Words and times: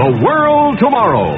The 0.00 0.24
World 0.24 0.78
Tomorrow. 0.80 1.36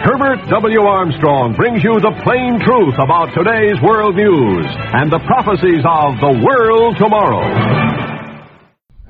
Herbert 0.00 0.48
W. 0.48 0.80
Armstrong 0.80 1.52
brings 1.60 1.84
you 1.84 1.92
the 2.00 2.16
plain 2.24 2.56
truth 2.64 2.96
about 2.96 3.36
today's 3.36 3.76
world 3.84 4.16
news 4.16 4.64
and 4.96 5.12
the 5.12 5.20
prophecies 5.28 5.84
of 5.84 6.16
the 6.16 6.40
world 6.40 6.96
tomorrow. 6.96 7.44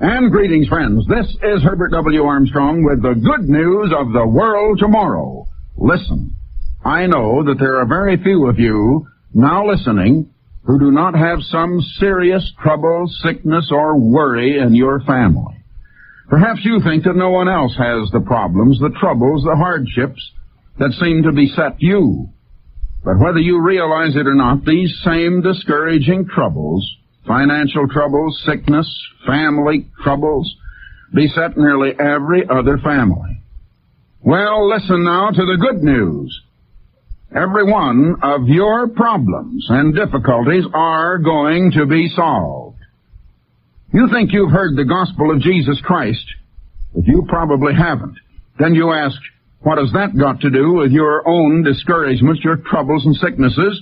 And 0.01 0.29
greetings, 0.29 0.67
friends. 0.67 1.07
This 1.07 1.31
is 1.31 1.63
Herbert 1.63 1.91
W. 1.95 2.23
Armstrong 2.23 2.83
with 2.83 3.01
the 3.01 3.15
good 3.15 3.47
news 3.47 3.93
of 3.95 4.11
the 4.11 4.27
world 4.27 4.79
tomorrow. 4.79 5.47
Listen, 5.77 6.35
I 6.83 7.07
know 7.07 7.45
that 7.45 7.55
there 7.57 7.79
are 7.79 7.87
very 7.87 8.21
few 8.21 8.47
of 8.47 8.59
you 8.59 9.07
now 9.33 9.65
listening 9.65 10.33
who 10.63 10.77
do 10.77 10.91
not 10.91 11.15
have 11.15 11.39
some 11.43 11.79
serious 12.03 12.43
trouble, 12.61 13.07
sickness, 13.23 13.69
or 13.71 13.97
worry 13.97 14.59
in 14.59 14.75
your 14.75 14.99
family. 15.07 15.58
Perhaps 16.29 16.61
you 16.63 16.79
think 16.83 17.03
that 17.05 17.15
no 17.15 17.31
one 17.31 17.49
else 17.49 17.75
has 17.75 18.09
the 18.11 18.23
problems, 18.25 18.79
the 18.79 18.95
troubles, 18.99 19.43
the 19.43 19.55
hardships 19.55 20.21
that 20.77 20.93
seem 21.01 21.23
to 21.23 21.31
beset 21.31 21.81
you. 21.81 22.29
But 23.03 23.17
whether 23.19 23.39
you 23.39 23.61
realize 23.61 24.15
it 24.15 24.27
or 24.27 24.35
not, 24.35 24.63
these 24.63 24.93
same 25.03 25.41
discouraging 25.41 26.27
troubles, 26.27 26.87
financial 27.25 27.87
troubles, 27.87 28.41
sickness, 28.45 28.87
family 29.25 29.87
troubles, 30.03 30.53
beset 31.13 31.57
nearly 31.57 31.91
every 31.99 32.43
other 32.47 32.77
family. 32.77 33.41
Well, 34.21 34.69
listen 34.69 35.03
now 35.03 35.31
to 35.31 35.45
the 35.45 35.57
good 35.57 35.81
news. 35.81 36.41
Every 37.35 37.63
one 37.63 38.15
of 38.21 38.47
your 38.47 38.89
problems 38.89 39.65
and 39.69 39.95
difficulties 39.95 40.65
are 40.73 41.17
going 41.17 41.71
to 41.71 41.85
be 41.85 42.09
solved. 42.15 42.68
You 43.91 44.07
think 44.13 44.31
you've 44.31 44.51
heard 44.51 44.75
the 44.75 44.85
gospel 44.85 45.31
of 45.31 45.41
Jesus 45.41 45.81
Christ, 45.83 46.25
but 46.93 47.05
you 47.07 47.25
probably 47.27 47.73
haven't. 47.73 48.15
Then 48.59 48.75
you 48.75 48.91
ask, 48.91 49.17
what 49.61 49.77
has 49.77 49.91
that 49.93 50.17
got 50.17 50.41
to 50.41 50.49
do 50.49 50.73
with 50.73 50.91
your 50.91 51.27
own 51.27 51.63
discouragements, 51.63 52.43
your 52.43 52.57
troubles 52.57 53.05
and 53.05 53.15
sicknesses? 53.15 53.81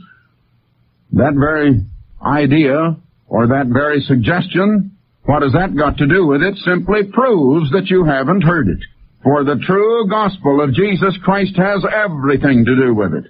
That 1.11 1.33
very 1.33 1.81
idea 2.25 2.97
or 3.27 3.47
that 3.47 3.67
very 3.67 4.01
suggestion, 4.01 4.97
what 5.25 5.43
has 5.43 5.51
that 5.51 5.75
got 5.75 5.97
to 5.97 6.07
do 6.07 6.25
with 6.25 6.41
it 6.41 6.55
simply 6.63 7.03
proves 7.11 7.69
that 7.71 7.87
you 7.87 8.05
haven't 8.05 8.41
heard 8.43 8.69
it. 8.69 8.79
For 9.23 9.43
the 9.43 9.61
true 9.65 10.07
gospel 10.09 10.61
of 10.61 10.73
Jesus 10.73 11.17
Christ 11.23 11.57
has 11.57 11.83
everything 11.93 12.63
to 12.63 12.75
do 12.75 12.93
with 12.93 13.13
it. 13.13 13.25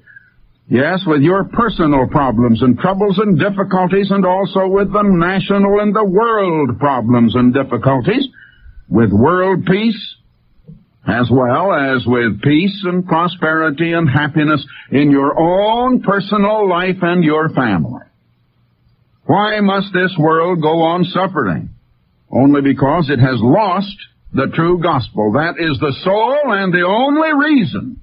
Yes, 0.69 0.99
with 1.07 1.21
your 1.21 1.45
personal 1.45 2.07
problems 2.07 2.61
and 2.61 2.77
troubles 2.77 3.17
and 3.19 3.39
difficulties 3.39 4.11
and 4.11 4.25
also 4.25 4.67
with 4.67 4.91
the 4.91 5.03
national 5.03 5.79
and 5.79 5.95
the 5.95 6.03
world 6.03 6.77
problems 6.77 7.35
and 7.35 7.53
difficulties, 7.53 8.27
with 8.89 9.09
world 9.11 9.65
peace, 9.65 10.15
as 11.07 11.29
well 11.31 11.71
as 11.71 12.05
with 12.05 12.41
peace 12.41 12.83
and 12.83 13.07
prosperity 13.07 13.93
and 13.93 14.09
happiness 14.09 14.65
in 14.91 15.09
your 15.09 15.39
own 15.39 16.01
personal 16.01 16.67
life 16.67 16.97
and 17.01 17.23
your 17.23 17.47
family. 17.49 18.03
Why 19.25 19.61
must 19.61 19.93
this 19.93 20.13
world 20.19 20.61
go 20.61 20.81
on 20.81 21.05
suffering? 21.05 21.69
Only 22.29 22.61
because 22.61 23.09
it 23.09 23.19
has 23.19 23.39
lost 23.39 23.95
the 24.33 24.47
true 24.53 24.81
gospel. 24.83 25.31
That 25.31 25.55
is 25.57 25.79
the 25.79 25.95
sole 26.03 26.53
and 26.53 26.73
the 26.73 26.85
only 26.85 27.33
reason 27.33 28.01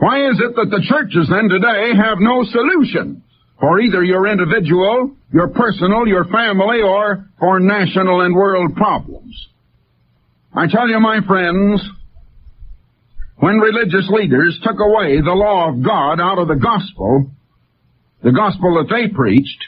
why 0.00 0.30
is 0.30 0.40
it 0.40 0.56
that 0.56 0.70
the 0.72 0.80
churches 0.88 1.28
then 1.28 1.52
today 1.52 1.92
have 1.92 2.16
no 2.20 2.42
solution 2.44 3.22
for 3.60 3.80
either 3.80 4.02
your 4.02 4.26
individual, 4.26 5.14
your 5.30 5.48
personal, 5.48 6.08
your 6.08 6.24
family, 6.24 6.80
or 6.80 7.28
for 7.38 7.60
national 7.60 8.22
and 8.22 8.34
world 8.34 8.74
problems? 8.76 9.36
I 10.54 10.68
tell 10.68 10.88
you, 10.88 10.98
my 11.00 11.20
friends, 11.28 11.84
when 13.36 13.58
religious 13.58 14.08
leaders 14.08 14.58
took 14.64 14.80
away 14.80 15.20
the 15.20 15.36
law 15.36 15.68
of 15.68 15.84
God 15.84 16.18
out 16.18 16.38
of 16.38 16.48
the 16.48 16.56
gospel, 16.56 17.30
the 18.22 18.32
gospel 18.32 18.82
that 18.82 18.88
they 18.88 19.14
preached, 19.14 19.64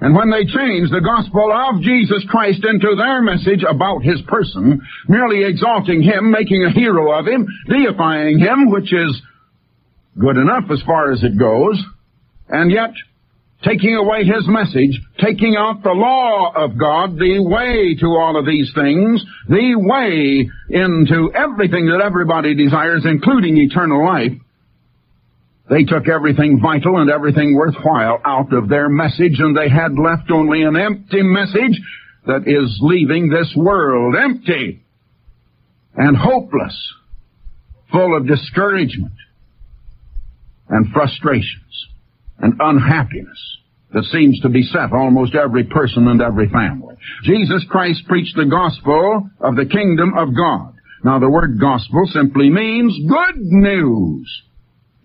and 0.00 0.16
when 0.16 0.30
they 0.30 0.44
changed 0.48 0.90
the 0.90 1.04
gospel 1.04 1.52
of 1.52 1.82
Jesus 1.82 2.24
Christ 2.28 2.64
into 2.64 2.96
their 2.96 3.20
message 3.20 3.62
about 3.68 4.00
his 4.02 4.20
person, 4.22 4.80
merely 5.06 5.44
exalting 5.44 6.02
him, 6.02 6.30
making 6.30 6.64
a 6.64 6.72
hero 6.72 7.12
of 7.12 7.26
him, 7.26 7.46
deifying 7.68 8.38
him, 8.38 8.70
which 8.70 8.92
is 8.92 9.22
good 10.18 10.36
enough 10.36 10.64
as 10.70 10.82
far 10.86 11.12
as 11.12 11.22
it 11.22 11.38
goes, 11.38 11.82
and 12.48 12.70
yet 12.70 12.90
taking 13.64 13.96
away 13.96 14.24
his 14.24 14.46
message, 14.46 15.00
taking 15.18 15.56
out 15.56 15.82
the 15.82 15.90
law 15.90 16.52
of 16.54 16.78
God, 16.78 17.16
the 17.16 17.40
way 17.40 17.96
to 17.98 18.06
all 18.06 18.38
of 18.38 18.46
these 18.46 18.70
things, 18.74 19.24
the 19.48 19.74
way 19.76 20.48
into 20.68 21.32
everything 21.34 21.86
that 21.86 22.02
everybody 22.04 22.54
desires, 22.54 23.04
including 23.04 23.56
eternal 23.56 24.04
life, 24.04 24.32
they 25.70 25.84
took 25.84 26.08
everything 26.08 26.60
vital 26.60 26.98
and 26.98 27.10
everything 27.10 27.54
worthwhile 27.54 28.20
out 28.24 28.52
of 28.52 28.68
their 28.68 28.90
message, 28.90 29.38
and 29.38 29.56
they 29.56 29.70
had 29.70 29.98
left 29.98 30.30
only 30.30 30.62
an 30.62 30.76
empty 30.76 31.22
message 31.22 31.80
that 32.26 32.42
is 32.46 32.78
leaving 32.82 33.30
this 33.30 33.52
world 33.56 34.14
empty 34.14 34.82
and 35.96 36.16
hopeless, 36.16 36.92
full 37.90 38.16
of 38.16 38.26
discouragement 38.26 39.12
and 40.68 40.92
frustrations 40.92 41.86
and 42.38 42.54
unhappiness 42.60 43.58
that 43.92 44.04
seems 44.04 44.40
to 44.40 44.48
beset 44.48 44.92
almost 44.92 45.34
every 45.34 45.64
person 45.64 46.08
and 46.08 46.20
every 46.20 46.48
family. 46.48 46.96
Jesus 47.22 47.64
Christ 47.70 48.02
preached 48.08 48.36
the 48.36 48.46
gospel 48.46 49.28
of 49.40 49.54
the 49.56 49.66
kingdom 49.66 50.14
of 50.18 50.34
God. 50.36 50.74
Now 51.04 51.18
the 51.20 51.30
word 51.30 51.60
gospel 51.60 52.04
simply 52.12 52.50
means 52.50 52.98
good 53.08 53.36
news. 53.38 54.42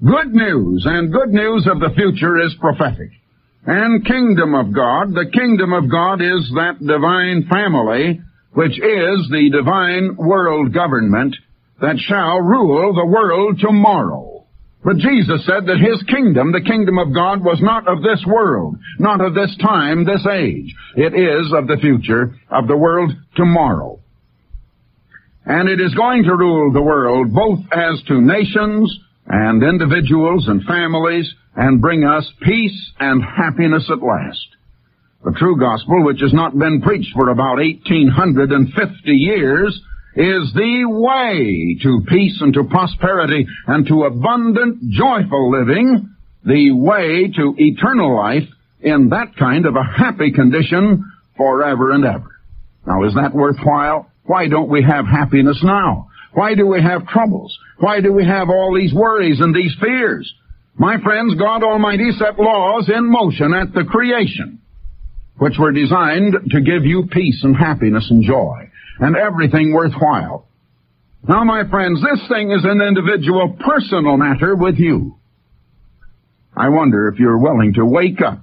Good 0.03 0.34
news, 0.34 0.86
and 0.88 1.12
good 1.12 1.30
news 1.30 1.68
of 1.69 1.81
the 1.81 1.94
future 1.94 2.40
is 2.40 2.56
prophetic. 2.59 3.12
And 3.66 4.06
kingdom 4.06 4.56
of 4.56 4.74
God, 4.74 5.14
the 5.14 5.30
kingdom 5.31 5.74
of 5.74 5.92
God 5.92 6.22
is 6.22 6.50
that 6.56 6.80
divine 6.80 7.46
family, 7.52 8.22
which 8.53 8.80
is 8.80 9.30
the 9.30 9.50
divine 9.52 10.16
world 10.16 10.74
government 10.74 11.36
that 11.81 11.98
shall 12.00 12.40
rule 12.40 12.94
the 12.94 13.06
world 13.06 13.59
tomorrow. 13.59 14.29
But 14.84 14.98
Jesus 14.98 15.46
said 15.46 15.66
that 15.68 15.78
His 15.78 16.02
kingdom, 16.04 16.52
the 16.52 16.62
kingdom 16.62 16.98
of 16.98 17.14
God, 17.14 17.44
was 17.44 17.60
not 17.62 17.88
of 17.88 18.02
this 18.02 18.24
world, 18.26 18.78
not 18.98 19.20
of 19.20 19.34
this 19.34 19.56
time, 19.62 20.06
this 20.06 20.26
age. 20.26 20.74
It 20.96 21.14
is 21.14 21.52
of 21.54 21.68
the 21.68 21.78
future, 21.82 22.36
of 22.50 22.68
the 22.68 22.78
world 22.78 23.12
tomorrow. 23.36 24.00
And 25.46 25.68
it 25.68 25.82
is 25.82 25.94
going 25.96 26.24
to 26.24 26.36
rule 26.36 26.72
the 26.72 26.82
world 26.82 27.34
both 27.34 27.60
as 27.74 28.02
to 28.08 28.22
nations 28.22 28.98
and 29.28 29.64
individuals 29.64 30.48
and 30.48 30.64
families 30.64 31.34
and 31.56 31.82
bring 31.82 32.06
us 32.06 32.32
peace 32.42 32.92
and 33.00 33.22
happiness 33.24 33.90
at 33.92 34.02
last. 34.02 34.48
The 35.26 35.36
true 35.38 35.60
gospel, 35.60 36.06
which 36.06 36.22
has 36.22 36.34
not 36.34 36.58
been 36.58 36.82
preached 36.82 37.12
for 37.14 37.30
about 37.30 37.58
1850 37.58 39.12
years, 39.12 39.82
is 40.19 40.52
the 40.53 40.84
way 40.85 41.78
to 41.81 42.03
peace 42.06 42.40
and 42.41 42.53
to 42.53 42.66
prosperity 42.66 43.47
and 43.68 43.88
to 43.88 44.03
abundant, 44.03 44.91
joyful 44.91 45.50
living, 45.50 46.13
the 46.44 46.74
way 46.74 47.31
to 47.34 47.56
eternal 47.57 48.18
life 48.18 48.44
in 48.81 49.09
that 49.09 49.38
kind 49.38 49.66
of 49.66 49.78
a 49.78 49.84
happy 49.84 50.34
condition 50.34 51.09
forever 51.38 51.91
and 51.91 52.03
ever. 52.03 52.35
Now, 52.85 53.06
is 53.06 53.16
that 53.16 53.34
worthwhile? 53.34 54.12
Why 54.25 54.50
don't 54.50 54.69
we 54.69 54.84
have 54.84 55.06
happiness 55.06 55.62
now? 55.63 56.09
Why 56.34 56.53
do 56.53 56.68
we 56.68 56.81
have 56.81 57.07
troubles? 57.07 57.57
Why 57.78 58.01
do 58.01 58.12
we 58.12 58.25
have 58.25 58.50
all 58.50 58.75
these 58.75 58.94
worries 58.94 59.40
and 59.40 59.56
these 59.56 59.74
fears? 59.80 60.34
My 60.78 61.00
friends, 61.01 61.36
God 61.36 61.63
Almighty 61.63 62.12
set 62.12 62.38
laws 62.38 62.90
in 62.94 63.09
motion 63.09 63.53
at 63.53 63.74
the 63.74 63.86
creation, 63.86 64.59
which 65.38 65.57
were 65.57 65.72
designed 65.72 66.36
to 66.51 66.59
give 66.59 66.84
you 66.84 67.07
peace 67.09 67.40
and 67.41 67.56
happiness 67.56 68.07
and 68.12 68.22
joy 68.22 68.69
and 69.00 69.16
everything 69.16 69.74
worthwhile. 69.74 70.48
Now, 71.28 71.44
my 71.44 71.68
friends, 71.69 72.01
this 72.01 72.28
thing 72.30 72.51
is 72.51 72.63
an 72.63 72.81
individual 72.81 73.57
personal 73.60 74.18
matter 74.18 74.56
with 74.56 74.75
you. 74.78 75.18
I 76.56 76.69
wonder 76.69 77.07
if 77.07 77.19
you're 77.19 77.38
willing 77.38 77.74
to 77.75 77.86
wake 77.86 78.22
up 78.22 78.42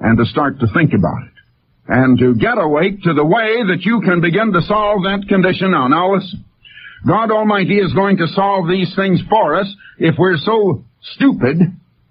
and 0.00 0.18
to 0.18 0.24
start 0.26 0.60
to 0.60 0.66
think 0.72 0.92
about 0.92 1.22
it 1.22 1.38
and 1.88 2.18
to 2.18 2.34
get 2.34 2.58
awake 2.58 3.02
to 3.02 3.14
the 3.14 3.24
way 3.24 3.64
that 3.68 3.80
you 3.80 4.00
can 4.04 4.20
begin 4.20 4.52
to 4.52 4.62
solve 4.62 5.02
that 5.04 5.24
condition 5.28 5.72
now. 5.72 5.88
Now 5.88 6.14
listen. 6.14 6.44
God 7.06 7.30
Almighty 7.30 7.78
is 7.78 7.92
going 7.94 8.16
to 8.18 8.26
solve 8.28 8.68
these 8.68 8.94
things 8.96 9.22
for 9.30 9.54
us 9.54 9.72
if 9.98 10.16
we're 10.18 10.36
so 10.36 10.84
stupid, 11.14 11.58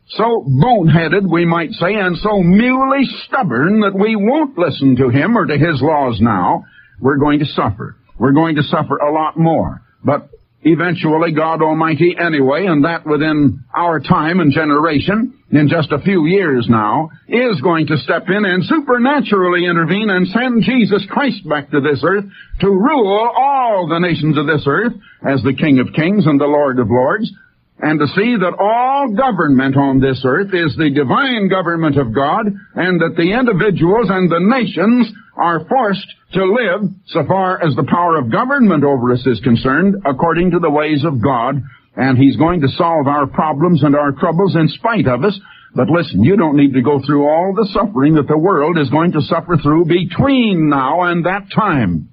so 0.07 0.45
boneheaded, 0.47 1.29
we 1.29 1.45
might 1.45 1.71
say, 1.71 1.93
and 1.93 2.17
so 2.17 2.41
muley 2.41 3.03
stubborn 3.25 3.81
that 3.81 3.93
we 3.93 4.15
won't 4.15 4.57
listen 4.57 4.95
to 4.95 5.09
Him 5.09 5.37
or 5.37 5.45
to 5.45 5.57
His 5.57 5.81
laws 5.81 6.19
now 6.21 6.65
we're 6.99 7.17
going 7.17 7.39
to 7.39 7.45
suffer. 7.45 7.95
We're 8.19 8.33
going 8.33 8.55
to 8.55 8.63
suffer 8.63 8.97
a 8.97 9.11
lot 9.11 9.37
more. 9.37 9.81
But 10.03 10.29
eventually 10.61 11.31
God 11.31 11.61
Almighty 11.61 12.15
anyway, 12.19 12.65
and 12.65 12.83
that 12.85 13.05
within 13.05 13.63
our 13.75 13.99
time 13.99 14.39
and 14.39 14.51
generation, 14.51 15.33
in 15.51 15.69
just 15.69 15.91
a 15.91 15.99
few 15.99 16.25
years 16.25 16.67
now, 16.69 17.09
is 17.27 17.61
going 17.61 17.87
to 17.87 17.97
step 17.97 18.23
in 18.27 18.43
and 18.43 18.65
supernaturally 18.65 19.65
intervene 19.65 20.09
and 20.09 20.27
send 20.27 20.63
Jesus 20.63 21.05
Christ 21.09 21.47
back 21.47 21.71
to 21.71 21.79
this 21.79 22.03
earth 22.03 22.25
to 22.61 22.67
rule 22.67 23.31
all 23.37 23.87
the 23.87 23.99
nations 23.99 24.37
of 24.37 24.47
this 24.47 24.63
earth 24.67 24.93
as 25.25 25.41
the 25.43 25.53
King 25.53 25.79
of 25.79 25.93
Kings 25.93 26.25
and 26.25 26.39
the 26.39 26.45
Lord 26.45 26.79
of 26.79 26.89
Lords, 26.89 27.31
and 27.79 27.99
to 27.99 28.07
see 28.07 28.35
that 28.35 28.57
all 28.59 29.13
government 29.15 29.77
on 29.77 29.99
this 29.99 30.23
earth 30.25 30.49
is 30.51 30.75
the 30.75 30.89
divine 30.89 31.47
government 31.47 31.97
of 31.97 32.13
God, 32.13 32.47
and 32.73 32.99
that 32.99 33.13
the 33.15 33.37
individuals 33.37 34.09
and 34.09 34.29
the 34.29 34.41
nations 34.41 35.13
are 35.37 35.65
forced 35.65 36.07
to 36.33 36.43
live, 36.43 36.89
so 37.07 37.23
far 37.27 37.63
as 37.65 37.75
the 37.75 37.87
power 37.89 38.17
of 38.17 38.31
government 38.31 38.83
over 38.83 39.13
us 39.13 39.25
is 39.25 39.39
concerned, 39.41 39.95
according 40.05 40.51
to 40.51 40.59
the 40.59 40.69
ways 40.69 41.05
of 41.05 41.21
God, 41.21 41.61
and 41.95 42.17
He's 42.17 42.35
going 42.35 42.61
to 42.61 42.67
solve 42.69 43.07
our 43.07 43.27
problems 43.27 43.83
and 43.83 43.95
our 43.95 44.11
troubles 44.11 44.55
in 44.55 44.67
spite 44.67 45.07
of 45.07 45.23
us. 45.23 45.39
But 45.75 45.89
listen, 45.89 46.23
you 46.23 46.37
don't 46.37 46.57
need 46.57 46.73
to 46.73 46.81
go 46.81 46.99
through 47.05 47.27
all 47.27 47.53
the 47.55 47.69
suffering 47.71 48.15
that 48.15 48.27
the 48.27 48.37
world 48.37 48.77
is 48.79 48.89
going 48.89 49.11
to 49.13 49.21
suffer 49.21 49.57
through 49.61 49.85
between 49.85 50.69
now 50.69 51.03
and 51.03 51.25
that 51.25 51.47
time. 51.53 52.09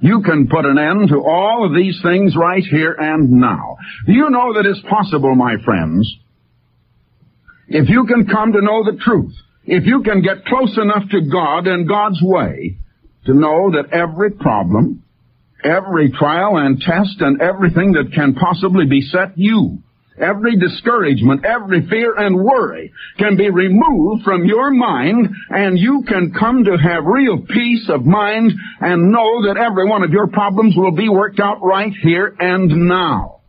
You 0.00 0.22
can 0.22 0.48
put 0.48 0.66
an 0.66 0.78
end 0.78 1.08
to 1.08 1.22
all 1.24 1.64
of 1.66 1.74
these 1.74 1.98
things 2.02 2.36
right 2.36 2.62
here 2.62 2.94
and 2.98 3.30
now. 3.30 3.78
You 4.06 4.28
know 4.28 4.52
that 4.54 4.66
it's 4.66 4.82
possible, 4.88 5.34
my 5.34 5.56
friends, 5.64 6.14
if 7.68 7.88
you 7.88 8.04
can 8.06 8.26
come 8.26 8.52
to 8.52 8.60
know 8.60 8.84
the 8.84 8.98
truth, 9.02 9.32
if 9.66 9.84
you 9.86 10.02
can 10.02 10.22
get 10.22 10.44
close 10.44 10.76
enough 10.80 11.08
to 11.10 11.20
God 11.30 11.66
and 11.66 11.88
God's 11.88 12.20
way 12.22 12.78
to 13.26 13.34
know 13.34 13.72
that 13.72 13.92
every 13.92 14.30
problem, 14.30 15.02
every 15.64 16.10
trial 16.12 16.56
and 16.56 16.80
test 16.80 17.20
and 17.20 17.40
everything 17.42 17.92
that 17.92 18.12
can 18.14 18.34
possibly 18.34 18.86
beset 18.86 19.32
you 19.36 19.82
Every 20.18 20.56
discouragement, 20.56 21.44
every 21.44 21.86
fear 21.88 22.14
and 22.16 22.36
worry 22.36 22.92
can 23.18 23.36
be 23.36 23.50
removed 23.50 24.24
from 24.24 24.46
your 24.46 24.70
mind 24.70 25.28
and 25.50 25.78
you 25.78 26.04
can 26.08 26.32
come 26.32 26.64
to 26.64 26.76
have 26.78 27.04
real 27.04 27.44
peace 27.46 27.90
of 27.90 28.06
mind 28.06 28.52
and 28.80 29.12
know 29.12 29.46
that 29.46 29.58
every 29.58 29.86
one 29.86 30.02
of 30.02 30.10
your 30.10 30.28
problems 30.28 30.74
will 30.74 30.92
be 30.92 31.10
worked 31.10 31.38
out 31.38 31.62
right 31.62 31.92
here 32.02 32.34
and 32.38 32.88
now. 32.88 33.40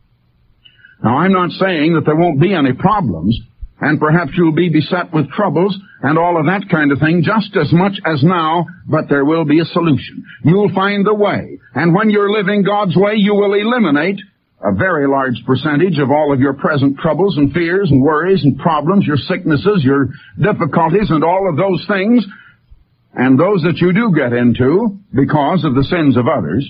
Now 1.02 1.19
I'm 1.19 1.31
not 1.31 1.52
saying 1.52 1.94
that 1.94 2.04
there 2.06 2.18
won't 2.18 2.42
be 2.42 2.54
any 2.54 2.74
problems 2.74 3.40
and 3.79 4.00
perhaps 4.00 4.31
you'll 4.35 4.56
be 4.56 4.69
beset 4.69 5.13
with 5.13 5.29
troubles 5.31 5.77
and 6.01 6.18
all 6.18 6.39
of 6.39 6.45
that 6.45 6.68
kind 6.69 6.91
of 6.91 7.00
thing 7.00 7.24
just 7.24 7.56
as 7.56 7.71
much 7.71 8.00
as 8.06 8.24
now, 8.24 8.65
but 8.88 9.06
there 9.09 9.25
will 9.25 9.45
be 9.45 9.59
a 9.59 9.65
solution. 9.65 10.25
You'll 10.44 10.74
find 10.74 11.06
the 11.06 11.13
way. 11.13 11.59
And 11.75 11.94
when 11.94 12.09
you're 12.09 12.31
living 12.31 12.63
God's 12.63 12.95
way, 12.95 13.13
you 13.15 13.35
will 13.35 13.53
eliminate 13.53 14.19
a 14.63 14.74
very 14.74 15.07
large 15.07 15.44
percentage 15.45 16.00
of 16.00 16.09
all 16.09 16.33
of 16.33 16.39
your 16.39 16.53
present 16.53 16.97
troubles 16.97 17.38
and 17.38 17.53
fears 17.53 17.91
and 17.91 18.01
worries 18.01 18.44
and 18.44 18.57
problems, 18.57 19.06
your 19.06 19.18
sicknesses, 19.18 19.83
your 19.83 20.09
difficulties, 20.41 21.12
and 21.12 21.23
all 21.23 21.47
of 21.47 21.57
those 21.57 21.85
things, 21.88 22.25
and 23.13 23.39
those 23.39 23.62
that 23.62 23.77
you 23.77 23.94
do 23.94 24.12
get 24.15 24.33
into 24.33 24.97
because 25.13 25.63
of 25.63 25.75
the 25.75 25.83
sins 25.83 26.18
of 26.18 26.27
others, 26.27 26.69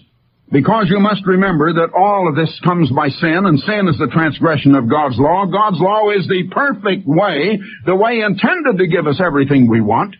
because 0.51 0.87
you 0.89 0.99
must 0.99 1.25
remember 1.25 1.73
that 1.73 1.91
all 1.93 2.27
of 2.29 2.35
this 2.35 2.51
comes 2.63 2.89
by 2.91 3.09
sin, 3.09 3.45
and 3.45 3.59
sin 3.59 3.87
is 3.87 3.97
the 3.99 4.07
transgression 4.11 4.75
of 4.75 4.89
God's 4.89 5.19
law. 5.19 5.45
God's 5.45 5.79
law 5.79 6.09
is 6.11 6.27
the 6.27 6.47
perfect 6.51 7.03
way, 7.05 7.59
the 7.85 7.95
way 7.95 8.21
intended 8.21 8.77
to 8.77 8.87
give 8.87 9.07
us 9.07 9.19
everything 9.19 9.69
we 9.69 9.81
want, 9.81 10.15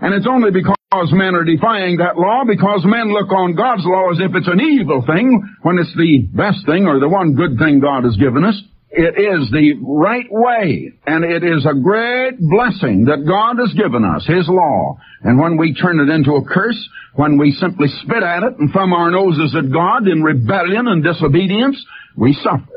and 0.00 0.14
it's 0.14 0.26
only 0.30 0.50
because 0.50 0.76
men 1.10 1.34
are 1.34 1.44
defying 1.44 1.98
that 1.98 2.16
law, 2.16 2.44
because 2.46 2.84
men 2.84 3.12
look 3.12 3.32
on 3.32 3.56
God's 3.56 3.82
law 3.84 4.10
as 4.12 4.18
if 4.20 4.30
it's 4.34 4.46
an 4.46 4.60
evil 4.60 5.02
thing, 5.06 5.42
when 5.62 5.78
it's 5.78 5.94
the 5.96 6.28
best 6.30 6.64
thing 6.66 6.86
or 6.86 7.00
the 7.00 7.08
one 7.08 7.34
good 7.34 7.58
thing 7.58 7.80
God 7.80 8.04
has 8.04 8.16
given 8.16 8.44
us. 8.44 8.54
It 8.96 9.18
is 9.18 9.50
the 9.50 9.74
right 9.82 10.26
way, 10.30 10.92
and 11.04 11.24
it 11.24 11.42
is 11.42 11.66
a 11.66 11.74
great 11.74 12.38
blessing 12.38 13.06
that 13.06 13.26
God 13.26 13.58
has 13.58 13.74
given 13.74 14.04
us, 14.04 14.24
His 14.24 14.46
law. 14.48 14.98
And 15.22 15.36
when 15.36 15.56
we 15.56 15.74
turn 15.74 15.98
it 15.98 16.14
into 16.14 16.34
a 16.34 16.44
curse, 16.44 16.78
when 17.14 17.36
we 17.36 17.50
simply 17.58 17.88
spit 18.02 18.22
at 18.22 18.44
it 18.44 18.54
and 18.56 18.70
thumb 18.72 18.92
our 18.92 19.10
noses 19.10 19.52
at 19.58 19.72
God 19.72 20.06
in 20.06 20.22
rebellion 20.22 20.86
and 20.86 21.02
disobedience, 21.02 21.84
we 22.16 22.34
suffer 22.34 22.73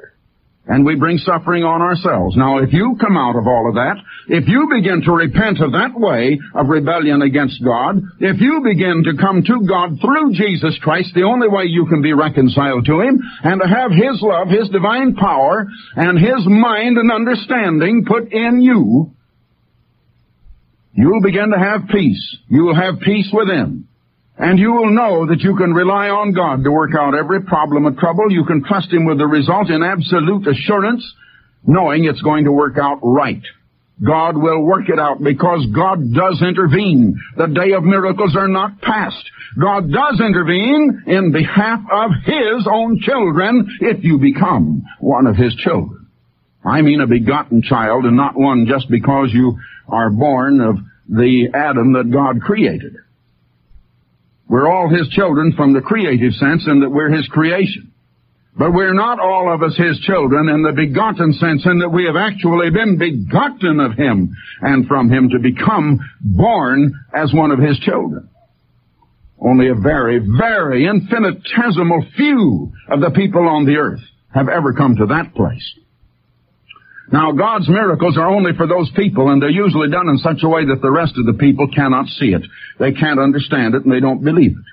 and 0.67 0.85
we 0.85 0.95
bring 0.95 1.17
suffering 1.17 1.63
on 1.63 1.81
ourselves. 1.81 2.35
Now, 2.35 2.59
if 2.59 2.73
you 2.73 2.97
come 2.99 3.15
out 3.15 3.35
of 3.35 3.47
all 3.47 3.69
of 3.69 3.75
that, 3.75 3.97
if 4.27 4.47
you 4.47 4.67
begin 4.67 5.01
to 5.03 5.11
repent 5.11 5.61
of 5.61 5.71
that 5.71 5.95
way 5.95 6.39
of 6.53 6.67
rebellion 6.67 7.21
against 7.21 7.63
God, 7.63 8.03
if 8.19 8.41
you 8.41 8.61
begin 8.63 9.03
to 9.05 9.15
come 9.15 9.43
to 9.43 9.65
God 9.67 9.99
through 10.01 10.33
Jesus 10.33 10.77
Christ, 10.81 11.15
the 11.15 11.23
only 11.23 11.47
way 11.47 11.63
you 11.65 11.87
can 11.87 12.01
be 12.01 12.13
reconciled 12.13 12.85
to 12.85 12.99
Him, 12.99 13.19
and 13.43 13.61
to 13.61 13.67
have 13.67 13.91
His 13.91 14.19
love, 14.21 14.49
His 14.49 14.69
divine 14.69 15.15
power, 15.15 15.67
and 15.95 16.19
His 16.19 16.43
mind 16.45 16.97
and 16.97 17.11
understanding 17.11 18.05
put 18.05 18.31
in 18.33 18.61
you, 18.61 19.11
you'll 20.93 21.23
begin 21.23 21.51
to 21.51 21.59
have 21.59 21.87
peace. 21.89 22.37
You 22.49 22.63
will 22.63 22.75
have 22.75 22.99
peace 22.99 23.29
within. 23.31 23.86
And 24.39 24.59
you 24.59 24.71
will 24.71 24.93
know 24.93 25.25
that 25.27 25.41
you 25.41 25.55
can 25.55 25.73
rely 25.73 26.09
on 26.09 26.31
God 26.31 26.63
to 26.63 26.71
work 26.71 26.91
out 26.97 27.15
every 27.15 27.41
problem 27.41 27.87
and 27.87 27.97
trouble. 27.97 28.31
You 28.31 28.45
can 28.45 28.63
trust 28.63 28.93
Him 28.93 29.05
with 29.05 29.17
the 29.17 29.25
result 29.25 29.69
in 29.69 29.81
absolute 29.81 30.47
assurance, 30.47 31.03
knowing 31.65 32.05
it's 32.05 32.21
going 32.21 32.45
to 32.45 32.51
work 32.51 32.77
out 32.77 32.99
right. 33.01 33.41
God 34.05 34.37
will 34.37 34.61
work 34.61 34.89
it 34.89 34.99
out 34.99 35.23
because 35.23 35.65
God 35.73 36.13
does 36.13 36.43
intervene. 36.47 37.19
The 37.35 37.47
day 37.47 37.73
of 37.73 37.83
miracles 37.83 38.35
are 38.35 38.47
not 38.47 38.79
past. 38.79 39.23
God 39.59 39.91
does 39.91 40.21
intervene 40.21 41.03
in 41.07 41.31
behalf 41.31 41.79
of 41.91 42.11
His 42.23 42.67
own 42.71 42.99
children 42.99 43.67
if 43.81 44.03
you 44.03 44.19
become 44.19 44.83
one 44.99 45.25
of 45.25 45.35
His 45.35 45.55
children. 45.55 46.05
I 46.63 46.83
mean 46.83 47.01
a 47.01 47.07
begotten 47.07 47.63
child 47.63 48.05
and 48.05 48.15
not 48.15 48.37
one 48.37 48.67
just 48.67 48.87
because 48.89 49.29
you 49.33 49.57
are 49.87 50.11
born 50.11 50.61
of 50.61 50.75
the 51.09 51.47
Adam 51.55 51.93
that 51.93 52.11
God 52.11 52.41
created. 52.41 52.97
We're 54.49 54.71
all 54.71 54.89
His 54.89 55.09
children 55.09 55.53
from 55.55 55.73
the 55.73 55.81
creative 55.81 56.33
sense 56.33 56.65
in 56.67 56.79
that 56.81 56.89
we're 56.89 57.11
His 57.11 57.27
creation. 57.27 57.91
But 58.57 58.73
we're 58.73 58.93
not 58.93 59.19
all 59.19 59.53
of 59.53 59.61
us 59.61 59.75
His 59.77 59.99
children 59.99 60.49
in 60.49 60.63
the 60.63 60.73
begotten 60.73 61.33
sense 61.33 61.65
in 61.65 61.79
that 61.79 61.89
we 61.89 62.05
have 62.05 62.15
actually 62.15 62.71
been 62.71 62.97
begotten 62.97 63.79
of 63.79 63.93
Him 63.93 64.35
and 64.61 64.87
from 64.87 65.09
Him 65.09 65.29
to 65.29 65.39
become 65.39 65.99
born 66.21 66.93
as 67.13 67.33
one 67.33 67.51
of 67.51 67.59
His 67.59 67.77
children. 67.79 68.29
Only 69.39 69.69
a 69.69 69.75
very, 69.75 70.19
very 70.19 70.87
infinitesimal 70.87 72.07
few 72.15 72.71
of 72.89 73.01
the 73.01 73.11
people 73.11 73.47
on 73.47 73.65
the 73.65 73.75
earth 73.75 74.01
have 74.33 74.49
ever 74.49 74.73
come 74.73 74.95
to 74.95 75.05
that 75.07 75.35
place. 75.35 75.73
Now, 77.11 77.31
God's 77.31 77.69
miracles 77.69 78.17
are 78.17 78.27
only 78.27 78.51
for 78.57 78.67
those 78.67 78.91
people, 78.95 79.29
and 79.29 79.41
they're 79.41 79.49
usually 79.49 79.89
done 79.89 80.09
in 80.09 80.17
such 80.17 80.43
a 80.43 80.49
way 80.49 80.65
that 80.65 80.81
the 80.81 80.91
rest 80.91 81.13
of 81.17 81.25
the 81.25 81.39
people 81.39 81.67
cannot 81.73 82.07
see 82.07 82.33
it. 82.33 82.41
They 82.79 82.91
can't 82.91 83.19
understand 83.19 83.75
it, 83.75 83.85
and 83.85 83.91
they 83.91 84.01
don't 84.01 84.23
believe 84.23 84.51
it. 84.51 84.65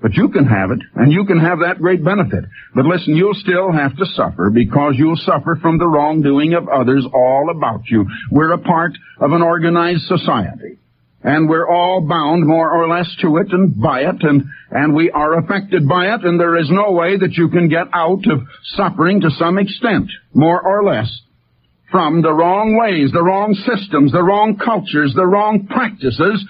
But 0.00 0.14
you 0.14 0.30
can 0.30 0.46
have 0.46 0.70
it, 0.70 0.78
and 0.94 1.12
you 1.12 1.26
can 1.26 1.38
have 1.38 1.58
that 1.58 1.78
great 1.78 2.02
benefit. 2.02 2.44
But 2.74 2.86
listen, 2.86 3.14
you'll 3.14 3.34
still 3.34 3.70
have 3.70 3.94
to 3.98 4.06
suffer 4.06 4.48
because 4.48 4.94
you'll 4.96 5.20
suffer 5.20 5.58
from 5.60 5.76
the 5.76 5.86
wrongdoing 5.86 6.54
of 6.54 6.66
others 6.68 7.06
all 7.12 7.52
about 7.54 7.82
you. 7.90 8.06
We're 8.30 8.52
a 8.52 8.58
part 8.58 8.92
of 9.20 9.32
an 9.32 9.42
organized 9.42 10.06
society. 10.06 10.78
And 11.22 11.50
we're 11.50 11.68
all 11.68 12.00
bound 12.00 12.46
more 12.46 12.70
or 12.70 12.88
less 12.88 13.14
to 13.20 13.36
it 13.36 13.52
and 13.52 13.78
by 13.78 14.00
it, 14.00 14.22
and, 14.22 14.44
and 14.70 14.94
we 14.94 15.10
are 15.10 15.38
affected 15.38 15.86
by 15.86 16.14
it, 16.14 16.24
and 16.24 16.40
there 16.40 16.56
is 16.56 16.70
no 16.70 16.92
way 16.92 17.18
that 17.18 17.34
you 17.34 17.50
can 17.50 17.68
get 17.68 17.88
out 17.92 18.26
of 18.26 18.40
suffering 18.76 19.20
to 19.20 19.30
some 19.32 19.58
extent, 19.58 20.10
more 20.32 20.58
or 20.58 20.82
less 20.82 21.20
from 21.90 22.22
the 22.22 22.32
wrong 22.32 22.78
ways, 22.78 23.10
the 23.12 23.22
wrong 23.22 23.54
systems, 23.54 24.12
the 24.12 24.22
wrong 24.22 24.56
cultures, 24.56 25.12
the 25.14 25.26
wrong 25.26 25.66
practices 25.66 26.44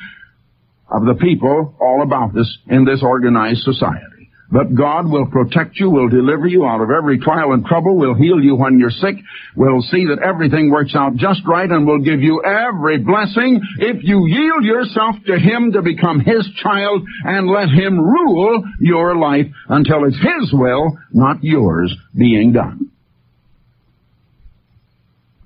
of 0.91 1.05
the 1.07 1.15
people 1.21 1.75
all 1.81 2.03
about 2.03 2.37
us 2.37 2.59
in 2.69 2.85
this 2.85 3.03
organized 3.03 3.63
society. 3.63 4.11
But 4.53 4.75
God 4.75 5.09
will 5.09 5.27
protect 5.27 5.79
you, 5.79 5.91
will 5.91 6.09
deliver 6.09 6.49
you 6.49 6.67
out 6.67 6.81
of 6.81 6.91
every 6.91 7.21
trial 7.21 7.53
and 7.53 7.65
trouble, 7.65 7.97
will 7.97 8.15
heal 8.15 8.43
you 8.43 8.57
when 8.57 8.81
you're 8.81 8.91
sick, 8.91 9.15
will 9.55 9.81
see 9.81 10.07
that 10.07 10.19
everything 10.27 10.71
works 10.71 10.93
out 10.97 11.15
just 11.15 11.43
right, 11.47 11.71
and 11.71 11.87
will 11.87 12.01
give 12.01 12.21
you 12.21 12.43
every 12.43 12.99
blessing 12.99 13.61
if 13.79 14.03
you 14.03 14.27
yield 14.27 14.65
yourself 14.65 15.15
to 15.27 15.39
Him 15.39 15.71
to 15.73 15.83
become 15.83 16.19
His 16.19 16.49
child 16.61 17.07
and 17.25 17.49
let 17.49 17.69
Him 17.69 17.97
rule 18.01 18.65
your 18.81 19.17
life 19.17 19.47
until 19.69 20.05
it's 20.05 20.19
His 20.19 20.53
will, 20.53 20.99
not 21.13 21.45
yours, 21.45 21.97
being 22.17 22.53
done. 22.53 22.90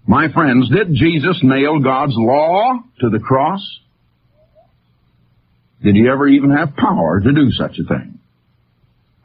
My 0.06 0.30
friends, 0.32 0.68
did 0.68 0.94
Jesus 0.94 1.40
nail 1.42 1.80
God's 1.80 2.14
law 2.16 2.78
to 3.00 3.08
the 3.08 3.18
cross? 3.18 3.62
Did 5.82 5.96
he 5.96 6.08
ever 6.08 6.28
even 6.28 6.50
have 6.50 6.76
power 6.76 7.20
to 7.20 7.32
do 7.32 7.50
such 7.50 7.78
a 7.78 7.88
thing? 7.88 8.18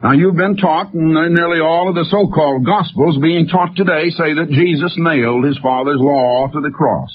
Now 0.02 0.14
you've 0.14 0.38
been 0.38 0.56
taught, 0.56 0.94
and 0.94 1.14
nearly 1.14 1.60
all 1.60 1.90
of 1.90 1.96
the 1.96 2.08
so-called 2.10 2.66
Gospels 2.66 3.18
being 3.22 3.48
taught 3.48 3.76
today 3.76 4.10
say 4.12 4.34
that 4.34 4.50
Jesus 4.50 4.94
nailed 4.98 5.44
his 5.44 5.58
Father's 5.62 6.00
law 6.00 6.48
to 6.48 6.62
the 6.62 6.72
cross. 6.72 7.10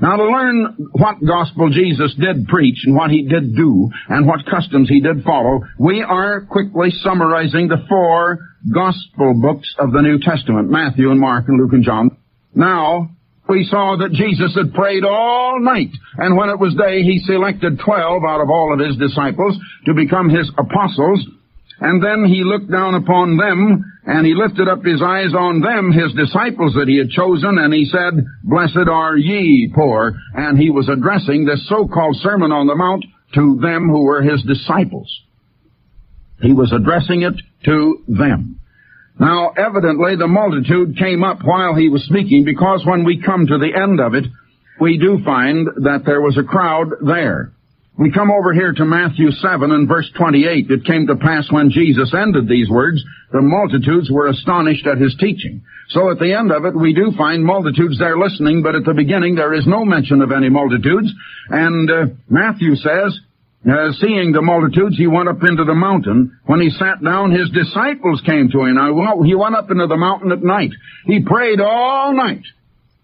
Now 0.00 0.16
to 0.16 0.24
learn 0.24 0.76
what 0.90 1.24
gospel 1.24 1.70
Jesus 1.70 2.12
did 2.18 2.48
preach 2.48 2.78
and 2.84 2.96
what 2.96 3.12
he 3.12 3.28
did 3.28 3.54
do 3.54 3.90
and 4.08 4.26
what 4.26 4.44
customs 4.50 4.88
he 4.88 5.00
did 5.00 5.22
follow, 5.22 5.60
we 5.78 6.02
are 6.02 6.40
quickly 6.46 6.90
summarizing 6.90 7.68
the 7.68 7.84
four 7.88 8.40
gospel 8.74 9.34
books 9.40 9.72
of 9.78 9.92
the 9.92 10.02
New 10.02 10.18
Testament, 10.18 10.68
Matthew 10.68 11.12
and 11.12 11.20
Mark 11.20 11.44
and 11.46 11.60
Luke 11.60 11.72
and 11.72 11.84
John. 11.84 12.10
Now, 12.54 13.10
we 13.48 13.66
saw 13.70 13.96
that 13.98 14.12
Jesus 14.12 14.54
had 14.54 14.72
prayed 14.72 15.04
all 15.04 15.60
night, 15.60 15.90
and 16.16 16.36
when 16.36 16.48
it 16.48 16.58
was 16.58 16.74
day, 16.74 17.02
he 17.02 17.20
selected 17.26 17.80
twelve 17.84 18.22
out 18.26 18.40
of 18.40 18.48
all 18.48 18.72
of 18.72 18.80
his 18.80 18.96
disciples 18.96 19.58
to 19.86 19.94
become 19.94 20.30
his 20.30 20.50
apostles, 20.56 21.26
and 21.80 22.02
then 22.02 22.24
he 22.24 22.44
looked 22.44 22.70
down 22.70 22.94
upon 22.94 23.36
them, 23.36 23.84
and 24.06 24.24
he 24.24 24.34
lifted 24.34 24.68
up 24.68 24.84
his 24.84 25.02
eyes 25.02 25.34
on 25.34 25.60
them, 25.60 25.92
his 25.92 26.14
disciples 26.14 26.74
that 26.74 26.88
he 26.88 26.96
had 26.96 27.10
chosen, 27.10 27.58
and 27.58 27.74
he 27.74 27.84
said, 27.86 28.24
Blessed 28.44 28.88
are 28.88 29.16
ye 29.16 29.72
poor. 29.74 30.14
And 30.34 30.58
he 30.58 30.70
was 30.70 30.88
addressing 30.88 31.44
this 31.44 31.66
so-called 31.68 32.16
Sermon 32.22 32.52
on 32.52 32.66
the 32.66 32.76
Mount 32.76 33.04
to 33.34 33.58
them 33.60 33.88
who 33.88 34.04
were 34.04 34.22
his 34.22 34.42
disciples. 34.44 35.10
He 36.40 36.52
was 36.52 36.72
addressing 36.72 37.22
it 37.22 37.34
to 37.64 38.04
them. 38.08 38.60
Now, 39.18 39.50
evidently, 39.56 40.16
the 40.16 40.26
multitude 40.26 40.98
came 40.98 41.22
up 41.22 41.38
while 41.44 41.74
he 41.74 41.88
was 41.88 42.04
speaking 42.04 42.44
because 42.44 42.84
when 42.84 43.04
we 43.04 43.22
come 43.22 43.46
to 43.46 43.58
the 43.58 43.72
end 43.74 44.00
of 44.00 44.14
it, 44.14 44.24
we 44.80 44.98
do 44.98 45.22
find 45.24 45.68
that 45.84 46.02
there 46.04 46.20
was 46.20 46.36
a 46.36 46.42
crowd 46.42 46.88
there. 47.06 47.52
We 47.96 48.10
come 48.10 48.32
over 48.32 48.52
here 48.52 48.72
to 48.72 48.84
Matthew 48.84 49.30
7 49.30 49.70
and 49.70 49.86
verse 49.86 50.10
28. 50.18 50.68
It 50.68 50.84
came 50.84 51.06
to 51.06 51.14
pass 51.14 51.46
when 51.52 51.70
Jesus 51.70 52.12
ended 52.12 52.48
these 52.48 52.68
words, 52.68 53.00
the 53.30 53.40
multitudes 53.40 54.10
were 54.10 54.26
astonished 54.26 54.86
at 54.86 54.98
his 54.98 55.14
teaching. 55.20 55.62
So 55.90 56.10
at 56.10 56.18
the 56.18 56.34
end 56.34 56.50
of 56.50 56.64
it, 56.64 56.74
we 56.74 56.92
do 56.92 57.12
find 57.16 57.44
multitudes 57.44 57.98
there 58.00 58.18
listening, 58.18 58.64
but 58.64 58.74
at 58.74 58.84
the 58.84 58.94
beginning 58.94 59.36
there 59.36 59.54
is 59.54 59.66
no 59.66 59.84
mention 59.84 60.22
of 60.22 60.32
any 60.32 60.48
multitudes. 60.48 61.12
And 61.50 61.90
uh, 61.90 62.06
Matthew 62.28 62.74
says, 62.74 63.20
uh, 63.66 63.92
seeing 63.92 64.32
the 64.32 64.42
multitudes, 64.42 64.96
he 64.98 65.06
went 65.06 65.28
up 65.28 65.42
into 65.42 65.64
the 65.64 65.74
mountain. 65.74 66.38
When 66.44 66.60
he 66.60 66.68
sat 66.70 67.02
down, 67.02 67.30
his 67.30 67.48
disciples 67.50 68.20
came 68.26 68.50
to 68.50 68.64
him. 68.64 68.74
Now, 68.74 69.22
he 69.22 69.34
went 69.34 69.56
up 69.56 69.70
into 69.70 69.86
the 69.86 69.96
mountain 69.96 70.32
at 70.32 70.42
night. 70.42 70.70
He 71.06 71.24
prayed 71.24 71.60
all 71.60 72.14
night. 72.14 72.44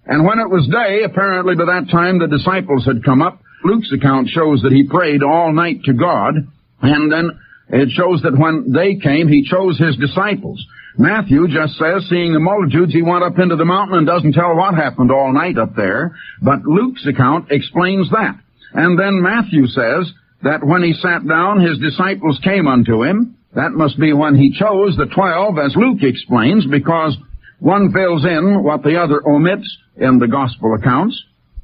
And 0.04 0.26
when 0.26 0.38
it 0.38 0.50
was 0.50 0.68
day, 0.68 1.02
apparently 1.04 1.54
by 1.54 1.64
that 1.66 1.88
time 1.90 2.18
the 2.18 2.26
disciples 2.26 2.84
had 2.84 3.04
come 3.04 3.22
up. 3.22 3.40
Luke's 3.64 3.92
account 3.92 4.28
shows 4.28 4.60
that 4.62 4.72
he 4.72 4.88
prayed 4.88 5.22
all 5.22 5.52
night 5.52 5.84
to 5.84 5.92
God. 5.92 6.34
And 6.82 7.12
then 7.12 7.38
it 7.68 7.90
shows 7.90 8.20
that 8.22 8.36
when 8.36 8.72
they 8.72 8.96
came, 8.96 9.28
he 9.28 9.48
chose 9.48 9.78
his 9.78 9.96
disciples. 9.96 10.64
Matthew 10.98 11.46
just 11.48 11.78
says, 11.78 12.08
seeing 12.10 12.32
the 12.32 12.40
multitudes, 12.40 12.92
he 12.92 13.02
went 13.02 13.22
up 13.24 13.38
into 13.38 13.56
the 13.56 13.64
mountain 13.64 13.98
and 13.98 14.06
doesn't 14.06 14.32
tell 14.32 14.56
what 14.56 14.74
happened 14.74 15.10
all 15.10 15.32
night 15.32 15.56
up 15.56 15.76
there. 15.76 16.16
But 16.42 16.64
Luke's 16.64 17.06
account 17.06 17.50
explains 17.50 18.10
that. 18.10 18.36
And 18.72 18.98
then 18.98 19.22
Matthew 19.22 19.66
says 19.66 20.12
that 20.42 20.64
when 20.64 20.82
he 20.82 20.94
sat 20.94 21.26
down, 21.26 21.60
his 21.60 21.78
disciples 21.78 22.38
came 22.42 22.66
unto 22.66 23.02
him. 23.02 23.36
That 23.54 23.72
must 23.72 23.98
be 23.98 24.12
when 24.12 24.36
he 24.36 24.52
chose 24.52 24.96
the 24.96 25.10
twelve, 25.12 25.58
as 25.58 25.74
Luke 25.76 26.02
explains, 26.02 26.66
because 26.66 27.16
one 27.58 27.92
fills 27.92 28.24
in 28.24 28.62
what 28.62 28.82
the 28.82 28.96
other 29.00 29.20
omits 29.26 29.68
in 29.96 30.18
the 30.18 30.28
gospel 30.28 30.74
accounts. 30.74 31.20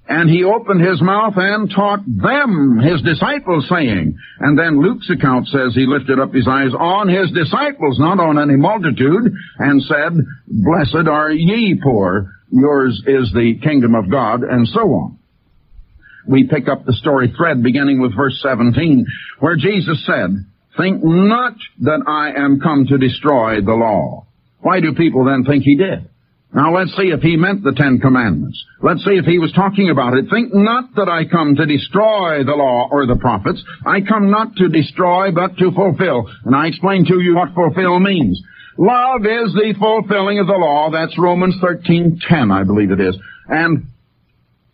And 0.09 0.31
he 0.31 0.45
opened 0.45 0.87
his 0.87 1.03
mouth 1.03 1.35
and 1.37 1.71
taught 1.71 2.05
them, 2.07 2.79
his 2.79 3.03
disciples, 3.03 3.67
saying. 3.69 4.17
And 4.39 4.57
then 4.57 4.81
Luke's 4.81 5.11
account 5.11 5.49
says 5.49 5.75
he 5.75 5.87
lifted 5.87 6.21
up 6.21 6.33
his 6.33 6.47
eyes 6.47 6.71
on 6.79 7.09
his 7.09 7.33
disciples, 7.33 7.99
not 7.99 8.21
on 8.21 8.39
any 8.39 8.57
multitude, 8.57 9.33
and 9.59 9.83
said, 9.83 10.13
Blessed 10.47 11.09
are 11.09 11.33
ye 11.33 11.81
poor, 11.83 12.31
yours 12.53 13.03
is 13.07 13.33
the 13.33 13.59
kingdom 13.63 13.97
of 13.97 14.11
God, 14.11 14.43
and 14.43 14.69
so 14.69 14.81
on 14.81 15.19
we 16.29 16.49
pick 16.49 16.69
up 16.69 16.85
the 16.85 16.93
story 16.93 17.33
thread 17.37 17.63
beginning 17.63 18.01
with 18.01 18.17
verse 18.17 18.39
17, 18.43 19.07
where 19.41 19.57
Jesus 19.57 20.05
said, 20.07 20.45
Think 20.77 21.03
not 21.03 21.55
that 21.81 22.05
I 22.07 22.31
am 22.31 22.61
come 22.61 22.87
to 22.87 22.99
destroy 22.99 23.61
the 23.63 23.73
law. 23.73 24.27
Why 24.61 24.81
do 24.81 24.95
people 24.95 25.25
then 25.25 25.45
think 25.45 25.65
he 25.65 25.77
did? 25.77 26.09
Now 26.53 26.75
let's 26.75 26.97
see 26.97 27.13
if 27.13 27.21
he 27.21 27.37
meant 27.37 27.65
the 27.65 27.73
Ten 27.73 27.99
Commandments. 27.99 28.63
Let's 28.81 29.05
see 29.05 29.13
if 29.13 29.25
he 29.25 29.39
was 29.39 29.53
talking 29.53 29.91
about 29.91 30.15
it. 30.15 30.27
Think 30.31 30.55
not 30.55 30.95
that 30.97 31.09
I 31.09 31.25
come 31.29 31.55
to 31.57 31.67
destroy 31.67 32.45
the 32.45 32.55
law 32.55 32.89
or 32.91 33.07
the 33.07 33.17
prophets. 33.17 33.63
I 33.85 34.01
come 34.01 34.31
not 34.31 34.57
to 34.57 34.69
destroy, 34.69 35.33
but 35.33 35.57
to 35.59 35.71
fulfill. 35.73 36.31
And 36.45 36.55
I 36.55 36.69
explain 36.69 37.05
to 37.07 37.21
you 37.21 37.37
what 37.37 37.55
fulfill 37.55 37.99
means. 38.01 38.41
Love 38.79 39.23
is 39.23 39.53
the 39.55 39.75
fulfilling 39.79 40.39
of 40.39 40.47
the 40.47 40.57
law. 40.57 40.91
That's 40.91 41.19
Romans 41.19 41.57
13:10, 41.61 42.51
I 42.51 42.65
believe 42.65 42.91
it 42.91 43.01
is. 43.01 43.17
And 43.49 43.87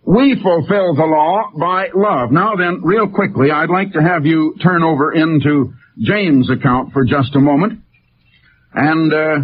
we 0.04 0.34
fulfill 0.42 0.94
the 0.94 1.04
law 1.04 1.50
by 1.58 1.88
love. 1.94 2.32
Now 2.32 2.56
then, 2.56 2.82
real 2.82 3.08
quickly, 3.08 3.50
I'd 3.50 3.70
like 3.70 3.92
to 3.92 4.02
have 4.02 4.26
you 4.26 4.56
turn 4.62 4.82
over 4.82 5.12
into 5.12 5.74
James' 5.98 6.50
account 6.50 6.92
for 6.92 7.04
just 7.04 7.34
a 7.36 7.40
moment. 7.40 7.80
And 8.74 9.12
uh, 9.12 9.36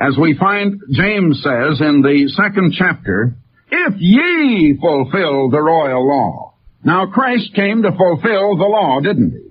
as 0.00 0.16
we 0.20 0.36
find, 0.36 0.80
James 0.90 1.42
says 1.42 1.80
in 1.80 2.02
the 2.02 2.28
second 2.34 2.74
chapter, 2.76 3.34
if 3.70 3.94
ye 3.98 4.78
fulfill 4.80 5.50
the 5.50 5.60
royal 5.60 6.06
law. 6.06 6.54
Now 6.82 7.06
Christ 7.06 7.54
came 7.54 7.82
to 7.82 7.92
fulfill 7.92 8.56
the 8.56 8.64
law, 8.64 9.00
didn't 9.00 9.32
he? 9.32 9.49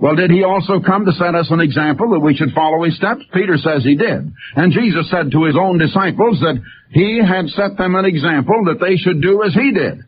Well, 0.00 0.14
did 0.14 0.30
he 0.30 0.44
also 0.44 0.80
come 0.80 1.06
to 1.06 1.12
set 1.12 1.34
us 1.34 1.50
an 1.50 1.60
example 1.60 2.10
that 2.10 2.20
we 2.20 2.36
should 2.36 2.52
follow 2.54 2.84
his 2.84 2.96
steps? 2.96 3.22
Peter 3.32 3.56
says 3.56 3.82
he 3.82 3.96
did. 3.96 4.32
And 4.54 4.72
Jesus 4.72 5.10
said 5.10 5.32
to 5.32 5.44
his 5.44 5.56
own 5.56 5.78
disciples 5.78 6.38
that 6.40 6.62
he 6.90 7.20
had 7.20 7.48
set 7.48 7.76
them 7.76 7.96
an 7.96 8.04
example 8.04 8.64
that 8.66 8.80
they 8.80 8.96
should 8.96 9.20
do 9.20 9.42
as 9.42 9.54
he 9.54 9.72
did. 9.72 9.98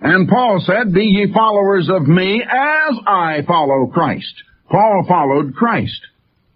And 0.00 0.28
Paul 0.28 0.60
said, 0.66 0.92
Be 0.92 1.04
ye 1.04 1.32
followers 1.32 1.88
of 1.88 2.08
me 2.08 2.42
as 2.42 2.98
I 3.06 3.42
follow 3.46 3.86
Christ. 3.86 4.34
Paul 4.68 5.04
followed 5.08 5.54
Christ. 5.54 6.00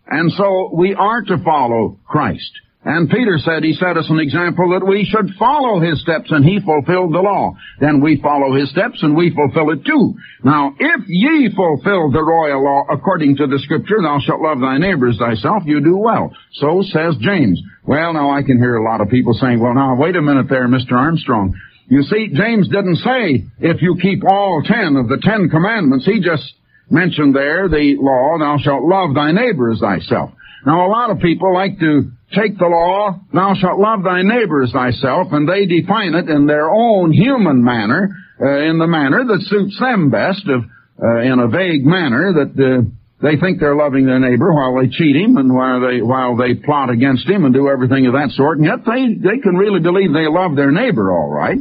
And 0.09 0.33
so 0.33 0.71
we 0.75 0.95
are 0.95 1.23
to 1.23 1.38
follow 1.45 2.00
Christ. 2.06 2.50
And 2.87 3.11
Peter 3.11 3.37
said 3.43 3.64
he 3.64 3.75
set 3.75 3.99
us 3.99 4.07
an 4.11 4.21
example 4.21 4.71
that 4.71 4.87
we 4.87 5.02
should 5.02 5.35
follow 5.35 5.81
his 5.81 6.00
steps 6.00 6.31
and 6.31 6.45
he 6.45 6.61
fulfilled 6.61 7.12
the 7.12 7.19
law. 7.19 7.59
Then 7.81 8.00
we 8.00 8.23
follow 8.23 8.55
his 8.55 8.71
steps 8.71 9.02
and 9.02 9.16
we 9.16 9.35
fulfill 9.35 9.73
it 9.73 9.85
too. 9.85 10.14
Now, 10.45 10.73
if 10.78 11.02
ye 11.09 11.50
fulfill 11.50 12.12
the 12.14 12.23
royal 12.23 12.62
law 12.62 12.87
according 12.88 13.38
to 13.38 13.49
the 13.49 13.59
scripture, 13.59 13.99
thou 14.00 14.21
shalt 14.23 14.40
love 14.40 14.61
thy 14.61 14.78
neighbors 14.78 15.19
thyself, 15.19 15.64
you 15.66 15.81
do 15.81 15.97
well. 15.97 16.31
So 16.62 16.81
says 16.87 17.16
James. 17.19 17.61
Well, 17.83 18.14
now 18.14 18.31
I 18.31 18.43
can 18.43 18.59
hear 18.59 18.76
a 18.76 18.85
lot 18.85 19.00
of 19.00 19.11
people 19.11 19.35
saying, 19.35 19.59
well 19.59 19.75
now 19.75 19.97
wait 19.97 20.14
a 20.14 20.23
minute 20.23 20.47
there, 20.49 20.69
Mr. 20.69 20.93
Armstrong. 20.93 21.59
You 21.88 22.02
see, 22.02 22.31
James 22.35 22.69
didn't 22.69 23.02
say 23.02 23.50
if 23.59 23.83
you 23.83 23.99
keep 24.00 24.23
all 24.23 24.62
ten 24.64 24.95
of 24.95 25.09
the 25.09 25.19
ten 25.21 25.49
commandments. 25.49 26.07
He 26.07 26.21
just 26.21 26.55
mentioned 26.88 27.35
there 27.35 27.69
the 27.69 27.97
law, 27.99 28.38
thou 28.38 28.59
shalt 28.62 28.85
love 28.85 29.12
thy 29.16 29.33
neighbor 29.33 29.73
as 29.73 29.81
thyself. 29.81 30.31
Now 30.64 30.87
a 30.87 30.90
lot 30.90 31.11
of 31.11 31.19
people 31.19 31.52
like 31.52 31.81
to 31.81 32.12
take 32.35 32.59
the 32.59 32.66
law, 32.66 33.21
thou 33.33 33.54
shalt 33.54 33.78
love 33.78 34.02
thy 34.02 34.23
neighbor 34.23 34.62
as 34.62 34.73
thyself, 34.73 35.28
and 35.33 35.49
they 35.49 35.66
define 35.66 36.14
it 36.14 36.28
in 36.28 36.47
their 36.47 36.71
own 36.71 37.12
human 37.12 37.62
manner, 37.62 38.11
uh, 38.40 38.68
in 38.68 38.78
the 38.78 38.87
manner 38.87 39.25
that 39.25 39.47
suits 39.47 39.78
them 39.78 40.11
best, 40.11 40.47
of, 40.49 40.64
uh, 41.02 41.21
in 41.21 41.38
a 41.38 41.49
vague 41.49 41.85
manner 41.85 42.33
that 42.35 42.52
uh, 42.59 42.83
they 43.23 43.37
think 43.37 43.61
they're 43.61 43.76
loving 43.76 44.06
their 44.06 44.18
neighbor 44.18 44.52
while 44.52 44.76
they 44.80 44.88
cheat 44.88 45.16
him 45.16 45.37
and 45.37 45.54
while 45.54 45.80
they 45.80 46.02
while 46.02 46.37
they 46.37 46.54
plot 46.54 46.90
against 46.90 47.26
him 47.28 47.45
and 47.45 47.54
do 47.54 47.68
everything 47.68 48.06
of 48.06 48.12
that 48.12 48.30
sort, 48.30 48.59
and 48.59 48.66
yet 48.66 48.85
they 48.85 49.14
they 49.14 49.38
can 49.38 49.56
really 49.56 49.80
believe 49.80 50.12
they 50.12 50.28
love 50.28 50.56
their 50.56 50.73
neighbor 50.73 51.12
all 51.12 51.30
right. 51.30 51.59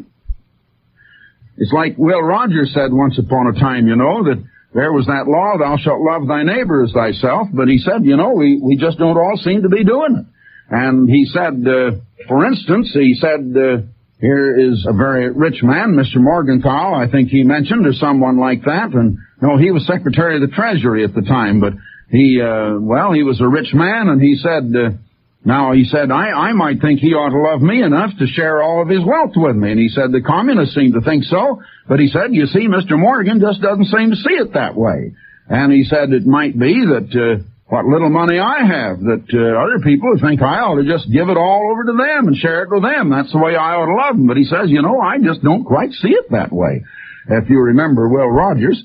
It's 1.58 1.72
like 1.72 1.96
Will 1.98 2.22
Rogers 2.22 2.74
said 2.74 2.92
once 2.92 3.18
upon 3.18 3.48
a 3.48 3.60
time, 3.60 3.88
you 3.88 3.96
know, 3.96 4.24
that 4.26 4.44
there 4.74 4.92
was 4.92 5.06
that 5.06 5.24
law, 5.24 5.56
thou 5.58 5.78
shalt 5.78 6.02
love 6.02 6.28
thy 6.28 6.44
neighbor 6.44 6.84
as 6.84 6.92
thyself, 6.92 7.48
but 7.54 7.70
he 7.70 7.78
said, 7.78 8.04
you 8.04 8.18
know, 8.18 8.34
we, 8.36 8.60
we 8.62 8.76
just 8.76 8.98
don't 8.98 9.16
all 9.16 9.40
seem 9.42 9.62
to 9.64 9.70
be 9.70 9.86
doing 9.86 10.20
it. 10.20 10.26
And 10.70 11.10
he 11.10 11.26
said, 11.26 11.66
uh, 11.68 11.98
for 12.28 12.46
instance, 12.46 12.92
he 12.94 13.16
said, 13.20 13.56
uh, 13.56 13.86
here 14.20 14.58
is 14.58 14.86
a 14.88 14.94
very 14.94 15.30
rich 15.32 15.62
man, 15.62 15.94
Mr. 15.94 16.18
Morgenthau, 16.18 16.94
I 16.94 17.10
think 17.12 17.30
he 17.30 17.44
mentioned, 17.44 17.86
or 17.86 17.94
someone 17.94 18.40
like 18.40 18.64
that. 18.64 18.92
And 18.94 19.18
no, 19.42 19.58
he 19.58 19.72
was 19.72 19.86
Secretary 19.86 20.36
of 20.36 20.42
the 20.42 20.56
Treasury 20.56 21.04
at 21.04 21.14
the 21.14 21.22
time, 21.22 21.60
but 21.60 21.74
he, 22.10 22.42
uh, 22.42 22.80
well, 22.80 23.12
he 23.12 23.24
was 23.24 23.42
a 23.42 23.48
rich 23.48 23.74
man, 23.74 24.08
and 24.10 24.22
he 24.22 24.36
said, 24.36 24.74
uh, 24.76 24.98
now 25.44 25.74
he 25.74 25.84
said, 25.84 26.10
I, 26.12 26.50
I 26.50 26.54
might 26.54 26.82
think 26.82 27.00
he 27.00 27.14
ought 27.14 27.30
to 27.30 27.52
love 27.52 27.62
me 27.62 27.84
enough 27.84 28.12
to 28.18 28.26
share 28.26 28.64
all 28.64 28.82
of 28.82 28.90
his 28.90 29.06
wealth 29.06 29.34
with 29.36 29.56
me. 29.56 29.72
And 29.72 29.80
he 29.80 29.90
said, 29.90 30.12
the 30.12 30.22
communists 30.22 30.74
seem 30.74 30.94
to 30.94 31.02
think 31.02 31.24
so, 31.26 31.62
but 31.88 32.00
he 32.00 32.08
said, 32.08 32.34
you 32.34 32.48
see, 32.48 32.68
Mr. 32.68 32.98
Morgan 32.98 33.40
just 33.40 33.62
doesn't 33.62 33.86
seem 33.86 34.10
to 34.10 34.16
see 34.16 34.34
it 34.34 34.54
that 34.54 34.76
way. 34.76 35.14
And 35.48 35.72
he 35.72 35.84
said 35.84 36.12
it 36.12 36.26
might 36.26 36.58
be 36.58 36.74
that, 36.86 37.14
uh, 37.14 37.44
what 37.68 37.86
little 37.86 38.10
money 38.10 38.38
I 38.38 38.62
have 38.62 39.00
that 39.02 39.26
uh, 39.34 39.58
other 39.58 39.82
people 39.84 40.14
think 40.22 40.42
I 40.42 40.62
ought 40.62 40.78
to 40.78 40.86
just 40.86 41.10
give 41.12 41.30
it 41.30 41.38
all 41.38 41.74
over 41.74 41.84
to 41.86 41.98
them 41.98 42.28
and 42.28 42.38
share 42.38 42.62
it 42.64 42.70
with 42.70 42.84
them. 42.84 43.10
That's 43.10 43.32
the 43.32 43.42
way 43.42 43.56
I 43.56 43.74
ought 43.74 43.90
to 43.90 43.98
love 43.98 44.16
them. 44.18 44.28
But 44.28 44.38
he 44.38 44.46
says, 44.46 44.70
you 44.70 44.84
know, 44.84 45.02
I 45.02 45.18
just 45.18 45.42
don't 45.42 45.66
quite 45.66 45.92
see 45.92 46.14
it 46.14 46.30
that 46.30 46.54
way. 46.54 46.86
If 47.28 47.50
you 47.50 47.60
remember 47.60 48.08
Will 48.08 48.30
Rogers, 48.30 48.84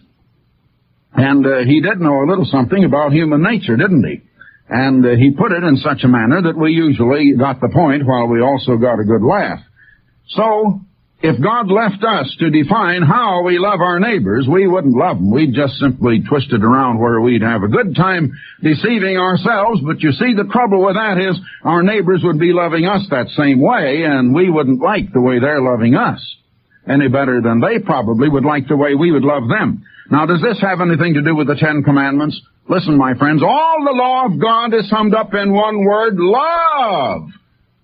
and 1.13 1.45
uh, 1.45 1.65
he 1.67 1.83
did 1.83 2.01
know 2.01 2.25
a 2.25 2.29
little 2.29 2.47
something 2.47 2.85
about 2.85 3.13
human 3.13 3.43
nature, 3.43 3.77
didn't 3.77 4.05
he? 4.05 4.23
And 4.71 5.05
uh, 5.05 5.11
he 5.11 5.33
put 5.37 5.53
it 5.53 5.63
in 5.63 5.77
such 5.77 6.05
a 6.05 6.09
manner 6.09 6.41
that 6.43 6.57
we 6.57 6.73
usually 6.73 7.35
got 7.37 7.61
the 7.61 7.69
point 7.69 8.07
while 8.07 8.29
we 8.29 8.41
also 8.41 8.77
got 8.77 9.01
a 9.01 9.05
good 9.05 9.21
laugh. 9.21 9.61
So, 10.29 10.81
if 11.23 11.43
God 11.43 11.71
left 11.71 12.03
us 12.03 12.35
to 12.41 12.49
define 12.49 13.03
how 13.03 13.43
we 13.45 13.59
love 13.59 13.81
our 13.81 14.01
neighbors, 14.01 14.49
we 14.51 14.67
wouldn't 14.67 14.97
love 14.97 15.19
them. 15.19 15.31
We'd 15.31 15.55
just 15.55 15.75
simply 15.75 16.23
twist 16.27 16.53
it 16.53 16.65
around 16.65 16.99
where 16.99 17.21
we'd 17.21 17.43
have 17.43 17.63
a 17.63 17.69
good 17.69 17.95
time 17.95 18.33
deceiving 18.63 19.19
ourselves. 19.19 19.81
But 19.85 20.01
you 20.01 20.13
see, 20.13 20.33
the 20.33 20.49
trouble 20.51 20.85
with 20.85 20.97
that 20.97 21.19
is 21.19 21.39
our 21.63 21.83
neighbors 21.83 22.23
would 22.25 22.39
be 22.39 22.55
loving 22.55 22.87
us 22.87 23.07
that 23.11 23.29
same 23.37 23.61
way, 23.61 24.05
and 24.05 24.35
we 24.35 24.49
wouldn't 24.49 24.81
like 24.81 25.13
the 25.13 25.21
way 25.21 25.39
they're 25.41 25.61
loving 25.61 25.95
us 25.95 26.21
any 26.89 27.09
better 27.09 27.43
than 27.43 27.61
they 27.61 27.79
probably 27.79 28.29
would 28.29 28.45
like 28.45 28.67
the 28.67 28.77
way 28.77 28.95
we 28.95 29.13
would 29.13 29.23
love 29.23 29.49
them. 29.49 29.85
Now, 30.11 30.25
does 30.27 30.41
this 30.41 30.61
have 30.63 30.81
anything 30.81 31.15
to 31.15 31.23
do 31.23 31.37
with 31.37 31.47
the 31.47 31.55
Ten 31.55 31.83
Commandments? 31.85 32.41
Listen, 32.69 32.97
my 32.97 33.15
friends, 33.15 33.43
all 33.43 33.85
the 33.85 33.93
law 33.93 34.27
of 34.27 34.41
God 34.41 34.75
is 34.75 34.89
summed 34.89 35.15
up 35.15 35.35
in 35.35 35.53
one 35.53 35.85
word, 35.85 36.15
love. 36.17 37.29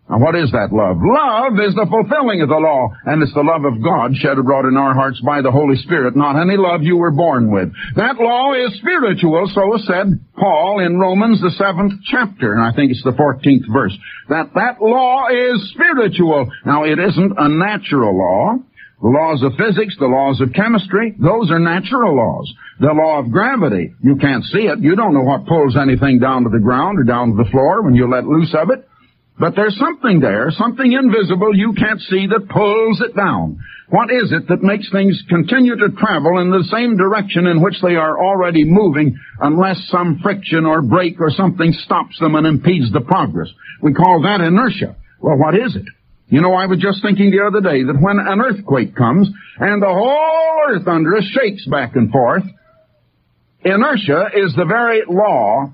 Now 0.08 0.22
what 0.22 0.36
is 0.38 0.52
that 0.52 0.70
love? 0.70 1.02
Love 1.02 1.58
is 1.58 1.74
the 1.74 1.90
fulfilling 1.90 2.38
of 2.38 2.48
the 2.48 2.62
law, 2.62 2.94
and 3.06 3.18
it's 3.22 3.34
the 3.34 3.42
love 3.42 3.66
of 3.66 3.82
God 3.82 4.14
shed 4.14 4.38
abroad 4.38 4.66
in 4.66 4.76
our 4.78 4.94
hearts 4.94 5.18
by 5.20 5.42
the 5.42 5.50
Holy 5.50 5.74
Spirit, 5.82 6.14
not 6.14 6.38
any 6.38 6.56
love 6.56 6.86
you 6.86 6.96
were 6.96 7.10
born 7.10 7.50
with. 7.50 7.74
That 7.96 8.22
law 8.22 8.54
is 8.54 8.78
spiritual, 8.78 9.50
so 9.50 9.74
said 9.82 10.22
Paul 10.38 10.78
in 10.78 10.98
Romans 10.98 11.42
the 11.42 11.50
seventh 11.58 11.98
chapter, 12.06 12.54
and 12.54 12.62
I 12.62 12.70
think 12.70 12.92
it's 12.92 13.02
the 13.02 13.18
fourteenth 13.18 13.66
verse. 13.66 13.98
That 14.28 14.54
that 14.54 14.78
law 14.80 15.26
is 15.26 15.74
spiritual. 15.74 16.46
Now 16.64 16.84
it 16.84 17.02
isn't 17.02 17.34
a 17.36 17.48
natural 17.48 18.14
law. 18.16 18.62
The 19.02 19.10
laws 19.10 19.42
of 19.42 19.58
physics, 19.58 19.96
the 19.98 20.06
laws 20.06 20.40
of 20.40 20.54
chemistry, 20.54 21.14
those 21.18 21.50
are 21.50 21.58
natural 21.58 22.16
laws. 22.16 22.48
The 22.80 22.94
law 22.94 23.18
of 23.18 23.30
gravity, 23.30 23.92
you 24.02 24.16
can't 24.16 24.44
see 24.44 24.70
it. 24.70 24.78
You 24.80 24.94
don't 24.94 25.12
know 25.12 25.26
what 25.26 25.46
pulls 25.46 25.76
anything 25.76 26.18
down 26.18 26.44
to 26.44 26.48
the 26.48 26.62
ground 26.62 26.98
or 27.00 27.04
down 27.04 27.36
to 27.36 27.42
the 27.42 27.50
floor 27.50 27.82
when 27.82 27.94
you 27.94 28.08
let 28.08 28.24
loose 28.24 28.54
of 28.54 28.70
it. 28.70 28.88
But 29.38 29.54
there's 29.54 29.78
something 29.78 30.20
there, 30.20 30.50
something 30.50 30.92
invisible 30.92 31.54
you 31.54 31.74
can't 31.74 32.00
see 32.00 32.26
that 32.26 32.48
pulls 32.48 33.02
it 33.02 33.14
down. 33.14 33.58
What 33.88 34.10
is 34.10 34.32
it 34.32 34.48
that 34.48 34.62
makes 34.62 34.90
things 34.90 35.22
continue 35.28 35.76
to 35.76 35.90
travel 35.90 36.40
in 36.40 36.50
the 36.50 36.64
same 36.72 36.96
direction 36.96 37.46
in 37.46 37.62
which 37.62 37.80
they 37.82 37.94
are 37.96 38.18
already 38.18 38.64
moving 38.64 39.18
unless 39.40 39.78
some 39.88 40.18
friction 40.22 40.64
or 40.64 40.82
brake 40.82 41.20
or 41.20 41.30
something 41.30 41.72
stops 41.72 42.18
them 42.18 42.34
and 42.34 42.46
impedes 42.46 42.90
the 42.92 43.02
progress? 43.02 43.48
We 43.82 43.92
call 43.92 44.22
that 44.22 44.40
inertia. 44.40 44.96
Well, 45.20 45.36
what 45.36 45.54
is 45.54 45.76
it? 45.76 45.84
You 46.28 46.40
know, 46.40 46.54
I 46.54 46.66
was 46.66 46.80
just 46.80 47.02
thinking 47.02 47.30
the 47.30 47.46
other 47.46 47.60
day 47.60 47.84
that 47.84 48.00
when 48.00 48.18
an 48.18 48.40
earthquake 48.40 48.96
comes 48.96 49.28
and 49.58 49.80
the 49.80 49.86
whole 49.86 50.62
earth 50.68 50.88
under 50.88 51.16
us 51.16 51.24
shakes 51.24 51.64
back 51.66 51.94
and 51.94 52.10
forth, 52.10 52.42
inertia 53.64 54.30
is 54.34 54.52
the 54.56 54.64
very 54.64 55.02
law 55.08 55.72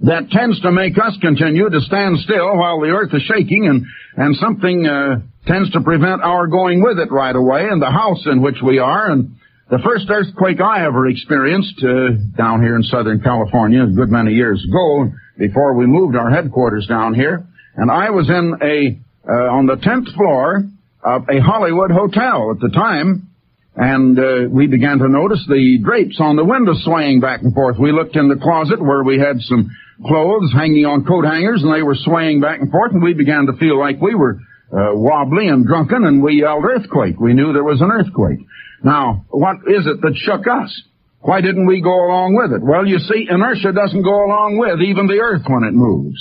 that 0.00 0.30
tends 0.30 0.60
to 0.60 0.70
make 0.70 0.98
us 0.98 1.16
continue 1.20 1.70
to 1.70 1.80
stand 1.80 2.18
still 2.18 2.56
while 2.56 2.80
the 2.80 2.88
earth 2.88 3.14
is 3.14 3.22
shaking 3.22 3.66
and, 3.66 3.86
and 4.16 4.36
something 4.36 4.86
uh, 4.86 5.20
tends 5.46 5.70
to 5.70 5.80
prevent 5.80 6.22
our 6.22 6.46
going 6.46 6.82
with 6.82 6.98
it 6.98 7.10
right 7.10 7.34
away 7.34 7.66
and 7.70 7.80
the 7.80 7.90
house 7.90 8.22
in 8.26 8.42
which 8.42 8.56
we 8.62 8.78
are. 8.78 9.10
And 9.10 9.36
the 9.70 9.78
first 9.78 10.06
earthquake 10.10 10.60
I 10.60 10.84
ever 10.84 11.08
experienced 11.08 11.82
uh, 11.82 12.12
down 12.36 12.62
here 12.62 12.76
in 12.76 12.82
Southern 12.82 13.20
California 13.20 13.84
a 13.84 13.90
good 13.90 14.10
many 14.10 14.32
years 14.32 14.62
ago 14.68 15.10
before 15.38 15.74
we 15.74 15.86
moved 15.86 16.14
our 16.14 16.30
headquarters 16.30 16.86
down 16.86 17.14
here. 17.14 17.46
And 17.76 17.90
I 17.90 18.10
was 18.10 18.28
in 18.28 18.54
a, 18.62 19.00
uh, 19.28 19.56
on 19.56 19.66
the 19.66 19.76
10th 19.76 20.14
floor 20.14 20.64
of 21.02 21.22
a 21.28 21.40
Hollywood 21.40 21.90
hotel 21.90 22.52
at 22.52 22.60
the 22.60 22.70
time 22.74 23.30
and 23.76 24.18
uh, 24.18 24.48
we 24.50 24.66
began 24.66 24.98
to 24.98 25.08
notice 25.08 25.44
the 25.48 25.78
drapes 25.84 26.16
on 26.18 26.36
the 26.36 26.44
window 26.44 26.72
swaying 26.76 27.20
back 27.20 27.42
and 27.42 27.52
forth. 27.52 27.76
We 27.78 27.92
looked 27.92 28.16
in 28.16 28.28
the 28.28 28.36
closet 28.36 28.80
where 28.80 29.04
we 29.04 29.18
had 29.18 29.38
some 29.40 29.70
clothes 30.04 30.52
hanging 30.52 30.84
on 30.84 31.04
coat 31.04 31.24
hangers, 31.24 31.62
and 31.62 31.72
they 31.72 31.82
were 31.82 31.96
swaying 31.96 32.40
back 32.40 32.60
and 32.60 32.70
forth, 32.70 32.92
and 32.92 33.02
we 33.02 33.14
began 33.14 33.46
to 33.46 33.54
feel 33.54 33.78
like 33.78 34.00
we 34.00 34.14
were 34.14 34.38
uh, 34.72 34.92
wobbly 34.92 35.48
and 35.48 35.66
drunken, 35.66 36.04
and 36.04 36.22
we 36.22 36.40
yelled 36.40 36.64
earthquake. 36.64 37.18
We 37.18 37.34
knew 37.34 37.52
there 37.52 37.64
was 37.64 37.80
an 37.80 37.90
earthquake. 37.90 38.40
Now, 38.82 39.24
what 39.30 39.56
is 39.66 39.86
it 39.86 40.00
that 40.02 40.14
shook 40.16 40.46
us? 40.46 40.82
Why 41.20 41.40
didn't 41.40 41.66
we 41.66 41.80
go 41.80 41.94
along 42.06 42.34
with 42.36 42.52
it? 42.52 42.62
Well, 42.62 42.86
you 42.86 42.98
see, 42.98 43.26
inertia 43.28 43.72
doesn't 43.72 44.02
go 44.02 44.26
along 44.26 44.58
with 44.58 44.80
even 44.82 45.06
the 45.06 45.18
earth 45.18 45.42
when 45.46 45.64
it 45.64 45.72
moves. 45.72 46.18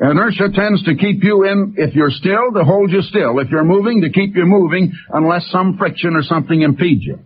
Inertia 0.00 0.48
tends 0.54 0.82
to 0.84 0.94
keep 0.96 1.22
you 1.22 1.44
in, 1.44 1.74
if 1.76 1.94
you're 1.94 2.10
still, 2.10 2.52
to 2.54 2.64
hold 2.64 2.90
you 2.90 3.02
still. 3.02 3.38
If 3.40 3.50
you're 3.50 3.64
moving, 3.64 4.00
to 4.00 4.10
keep 4.10 4.34
you 4.34 4.46
moving 4.46 4.92
unless 5.12 5.50
some 5.50 5.76
friction 5.76 6.16
or 6.16 6.22
something 6.22 6.62
impedes 6.62 7.04
you. 7.04 7.18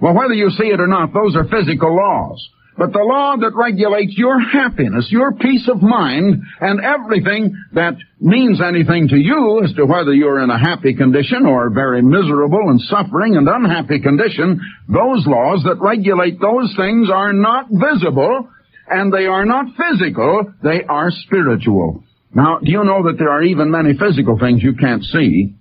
Well, 0.00 0.14
whether 0.14 0.32
you 0.32 0.48
see 0.50 0.68
it 0.68 0.80
or 0.80 0.86
not, 0.86 1.12
those 1.12 1.36
are 1.36 1.44
physical 1.44 1.94
laws. 1.94 2.48
But 2.76 2.92
the 2.92 3.04
law 3.04 3.36
that 3.36 3.54
regulates 3.54 4.16
your 4.16 4.40
happiness, 4.40 5.08
your 5.10 5.32
peace 5.32 5.68
of 5.68 5.82
mind, 5.82 6.42
and 6.60 6.80
everything 6.80 7.54
that 7.74 7.96
means 8.18 8.62
anything 8.62 9.08
to 9.08 9.16
you 9.16 9.62
as 9.62 9.74
to 9.74 9.84
whether 9.84 10.14
you're 10.14 10.42
in 10.42 10.48
a 10.48 10.58
happy 10.58 10.94
condition 10.94 11.44
or 11.44 11.66
a 11.66 11.70
very 11.70 12.00
miserable 12.00 12.70
and 12.70 12.80
suffering 12.80 13.36
and 13.36 13.46
unhappy 13.46 14.00
condition, 14.00 14.60
those 14.88 15.26
laws 15.26 15.62
that 15.64 15.80
regulate 15.80 16.40
those 16.40 16.74
things 16.76 17.10
are 17.10 17.34
not 17.34 17.66
visible 17.70 18.48
and 18.88 19.12
they 19.12 19.26
are 19.26 19.44
not 19.44 19.66
physical, 19.76 20.52
they 20.62 20.82
are 20.88 21.10
spiritual. 21.10 22.02
Now, 22.34 22.58
do 22.58 22.70
you 22.70 22.84
know 22.84 23.02
that 23.04 23.18
there 23.18 23.30
are 23.30 23.42
even 23.42 23.70
many 23.70 23.92
physical 23.98 24.38
things 24.38 24.62
you 24.62 24.74
can't 24.74 25.04
see? 25.04 25.54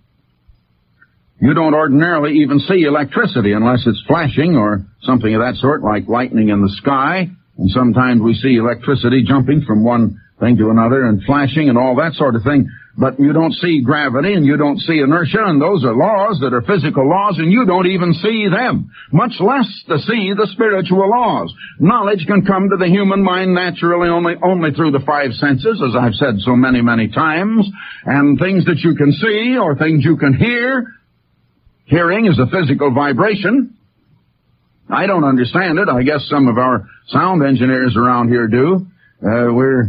You 1.42 1.56
don't 1.56 1.74
ordinarily 1.74 2.38
even 2.46 2.60
see 2.60 2.84
electricity 2.84 3.54
unless 3.54 3.82
it's 3.88 4.04
flashing 4.06 4.56
or 4.56 4.86
something 5.02 5.34
of 5.34 5.42
that 5.42 5.56
sort, 5.56 5.82
like 5.82 6.08
lightning 6.08 6.50
in 6.50 6.62
the 6.62 6.70
sky. 6.70 7.32
And 7.58 7.70
sometimes 7.72 8.22
we 8.22 8.36
see 8.36 8.58
electricity 8.58 9.26
jumping 9.28 9.64
from 9.66 9.84
one 9.84 10.22
thing 10.40 10.58
to 10.58 10.70
another 10.70 11.04
and 11.06 11.24
flashing 11.24 11.68
and 11.68 11.80
all 11.80 11.96
that 11.96 12.14
sort 12.14 12.36
of 12.36 12.44
thing. 12.44 12.70
But 12.96 13.20
you 13.20 13.34
don't 13.34 13.54
see 13.54 13.82
gravity 13.82 14.34
and 14.34 14.46
you 14.46 14.56
don't 14.56 14.78
see 14.82 15.00
inertia 15.00 15.42
and 15.42 15.60
those 15.60 15.84
are 15.84 15.96
laws 15.96 16.38
that 16.42 16.54
are 16.54 16.62
physical 16.62 17.10
laws 17.10 17.40
and 17.40 17.52
you 17.52 17.66
don't 17.66 17.88
even 17.88 18.14
see 18.14 18.46
them, 18.46 18.92
much 19.12 19.34
less 19.40 19.66
to 19.90 19.98
see 19.98 20.34
the 20.38 20.48
spiritual 20.52 21.10
laws. 21.10 21.52
Knowledge 21.80 22.28
can 22.28 22.46
come 22.46 22.70
to 22.70 22.78
the 22.78 22.90
human 22.90 23.24
mind 23.24 23.56
naturally 23.56 24.10
only, 24.10 24.36
only 24.44 24.74
through 24.74 24.92
the 24.92 25.06
five 25.08 25.34
senses, 25.34 25.82
as 25.82 25.96
I've 25.98 26.14
said 26.14 26.38
so 26.46 26.56
many, 26.56 26.82
many 26.82 27.08
times, 27.08 27.66
and 28.06 28.38
things 28.38 28.66
that 28.66 28.78
you 28.84 28.94
can 28.94 29.12
see 29.14 29.58
or 29.58 29.76
things 29.76 30.06
you 30.06 30.18
can 30.18 30.36
hear 30.36 30.86
Hearing 31.92 32.26
is 32.26 32.40
a 32.40 32.46
physical 32.48 32.94
vibration. 32.94 33.76
I 34.90 35.08
don't 35.08 35.26
understand 35.26 35.78
it. 35.78 35.90
I 35.90 36.04
guess 36.04 36.26
some 36.30 36.48
of 36.48 36.58
our 36.58 36.88
sound 37.08 37.44
engineers 37.44 37.98
around 37.98 38.30
here 38.30 38.48
do. 38.48 38.88
Uh, 39.22 39.54
we're 39.54 39.86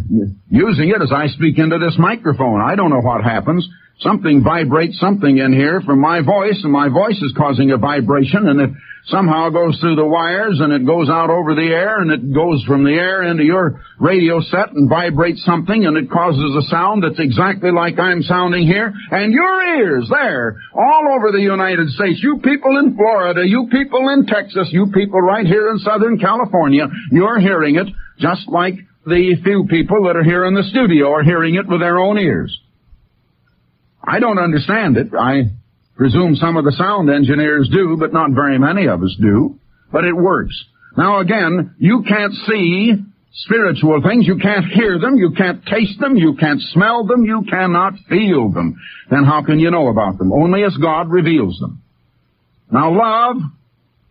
using 0.51 0.91
it 0.91 1.01
as 1.01 1.11
I 1.11 1.29
speak 1.29 1.59
into 1.59 1.79
this 1.79 1.97
microphone. 1.99 2.61
I 2.61 2.77
don't 2.77 2.91
know 2.91 3.01
what 3.01 3.25
happens. 3.25 3.67
Something 4.01 4.43
vibrates 4.43 4.99
something 4.99 5.39
in 5.39 5.53
here 5.53 5.81
from 5.81 6.01
my 6.01 6.21
voice, 6.21 6.61
and 6.63 6.73
my 6.73 6.89
voice 6.89 7.17
is 7.23 7.33
causing 7.37 7.71
a 7.71 7.79
vibration, 7.79 8.49
and 8.49 8.61
it 8.61 8.71
somehow 9.07 9.49
goes 9.49 9.79
through 9.81 9.97
the 9.97 10.05
wires, 10.05 10.61
and 10.61 10.73
it 10.73 10.85
goes 10.85 11.09
out 11.09 11.31
over 11.31 11.55
the 11.55 11.71
air, 11.73 12.01
and 12.01 12.11
it 12.11 12.35
goes 12.35 12.63
from 12.65 12.85
the 12.85 12.93
air 12.93 13.23
into 13.23 13.45
your 13.45 13.81
radio 13.99 14.41
set 14.41 14.73
and 14.73 14.91
vibrates 14.91 15.45
something, 15.45 15.87
and 15.87 15.97
it 15.97 16.11
causes 16.11 16.57
a 16.57 16.69
sound 16.69 17.05
that's 17.05 17.21
exactly 17.21 17.71
like 17.71 17.99
I'm 17.99 18.23
sounding 18.23 18.67
here, 18.67 18.93
and 19.13 19.33
your 19.33 19.63
ears 19.79 20.09
there, 20.11 20.57
all 20.75 21.17
over 21.17 21.33
the 21.33 21.41
United 21.41 21.89
States, 21.91 22.21
you 22.23 22.41
people 22.43 22.79
in 22.79 22.97
Florida, 22.97 23.47
you 23.47 23.69
people 23.71 24.09
in 24.11 24.27
Texas, 24.27 24.69
you 24.73 24.91
people 24.93 25.21
right 25.21 25.47
here 25.47 25.71
in 25.71 25.79
Southern 25.79 26.19
California, 26.19 26.87
you're 27.11 27.41
hearing 27.41 27.77
it 27.77 27.87
just 28.19 28.49
like 28.49 28.75
the 29.05 29.35
few 29.43 29.67
people 29.69 30.05
that 30.05 30.17
are 30.17 30.23
here 30.23 30.45
in 30.45 30.55
the 30.55 30.63
studio 30.65 31.13
are 31.13 31.23
hearing 31.23 31.55
it 31.57 31.69
with 31.69 31.81
their 31.81 31.99
own 31.99 32.19
ears. 32.19 32.59
I 34.03 34.21
don't 34.21 34.39
understand 34.39 34.97
it. 34.97 35.09
I 35.19 35.51
presume 35.97 36.37
some 36.37 36.57
of 36.57 36.65
the 36.65 36.73
sound 36.73 37.11
engineers 37.11 37.69
do, 37.73 37.97
but 37.99 38.13
not 38.13 38.31
very 38.33 38.59
many 38.59 38.87
of 38.87 39.03
us 39.03 39.17
do. 39.21 39.59
But 39.91 40.05
it 40.05 40.15
works. 40.15 40.55
Now 40.97 41.21
again, 41.21 41.75
you 41.79 42.05
can't 42.09 42.33
see 42.47 42.93
spiritual 43.35 44.03
things. 44.03 44.27
You 44.27 44.39
can't 44.39 44.67
hear 44.67 44.99
them. 44.99 45.17
You 45.17 45.33
can't 45.37 45.65
taste 45.67 45.99
them. 46.01 46.17
You 46.17 46.35
can't 46.39 46.61
smell 46.73 47.07
them. 47.07 47.25
You 47.25 47.45
cannot 47.49 47.95
feel 48.09 48.51
them. 48.51 48.77
Then 49.11 49.25
how 49.25 49.45
can 49.45 49.59
you 49.59 49.71
know 49.71 49.89
about 49.89 50.19
them? 50.19 50.33
Only 50.33 50.65
as 50.65 50.77
God 50.77 51.11
reveals 51.11 51.59
them. 51.61 51.83
Now 52.71 52.91
love, 52.91 53.37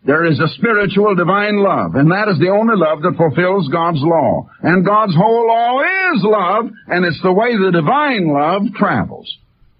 there 0.04 0.24
is 0.24 0.40
a 0.40 0.48
spiritual 0.58 1.14
divine 1.14 1.62
love, 1.62 1.94
and 1.94 2.10
that 2.10 2.26
is 2.28 2.38
the 2.38 2.50
only 2.50 2.74
love 2.74 3.02
that 3.02 3.16
fulfills 3.16 3.68
God's 3.68 4.02
law. 4.02 4.50
And 4.60 4.84
God's 4.84 5.14
whole 5.14 5.46
law 5.46 5.80
is 5.80 6.24
love, 6.24 6.70
and 6.88 7.04
it's 7.04 7.22
the 7.22 7.32
way 7.32 7.54
the 7.54 7.70
divine 7.70 8.26
love 8.26 8.62
travels. 8.74 9.38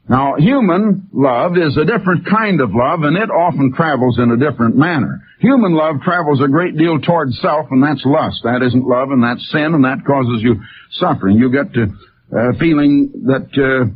Now, 0.09 0.35
human 0.37 1.09
love 1.13 1.57
is 1.57 1.77
a 1.77 1.85
different 1.85 2.27
kind 2.27 2.61
of 2.61 2.71
love, 2.75 3.03
and 3.03 3.17
it 3.17 3.31
often 3.31 3.73
travels 3.75 4.19
in 4.19 4.31
a 4.31 4.37
different 4.37 4.77
manner. 4.77 5.23
Human 5.41 5.75
love 5.75 6.03
travels 6.03 6.41
a 6.41 6.49
great 6.49 6.77
deal 6.77 7.01
towards 7.01 7.41
self, 7.41 7.67
and 7.71 7.83
that's 7.83 8.03
lust. 8.05 8.43
That 8.45 8.63
isn't 8.63 8.87
love, 8.87 9.11
and 9.11 9.23
that's 9.23 9.43
sin, 9.51 9.75
and 9.75 9.85
that 9.85 10.07
causes 10.07 10.43
you 10.43 10.63
suffering. 10.93 11.37
You 11.37 11.51
get 11.51 11.73
to 11.75 11.83
uh, 12.31 12.53
feeling 12.59 13.11
that 13.27 13.51
uh, 13.59 13.91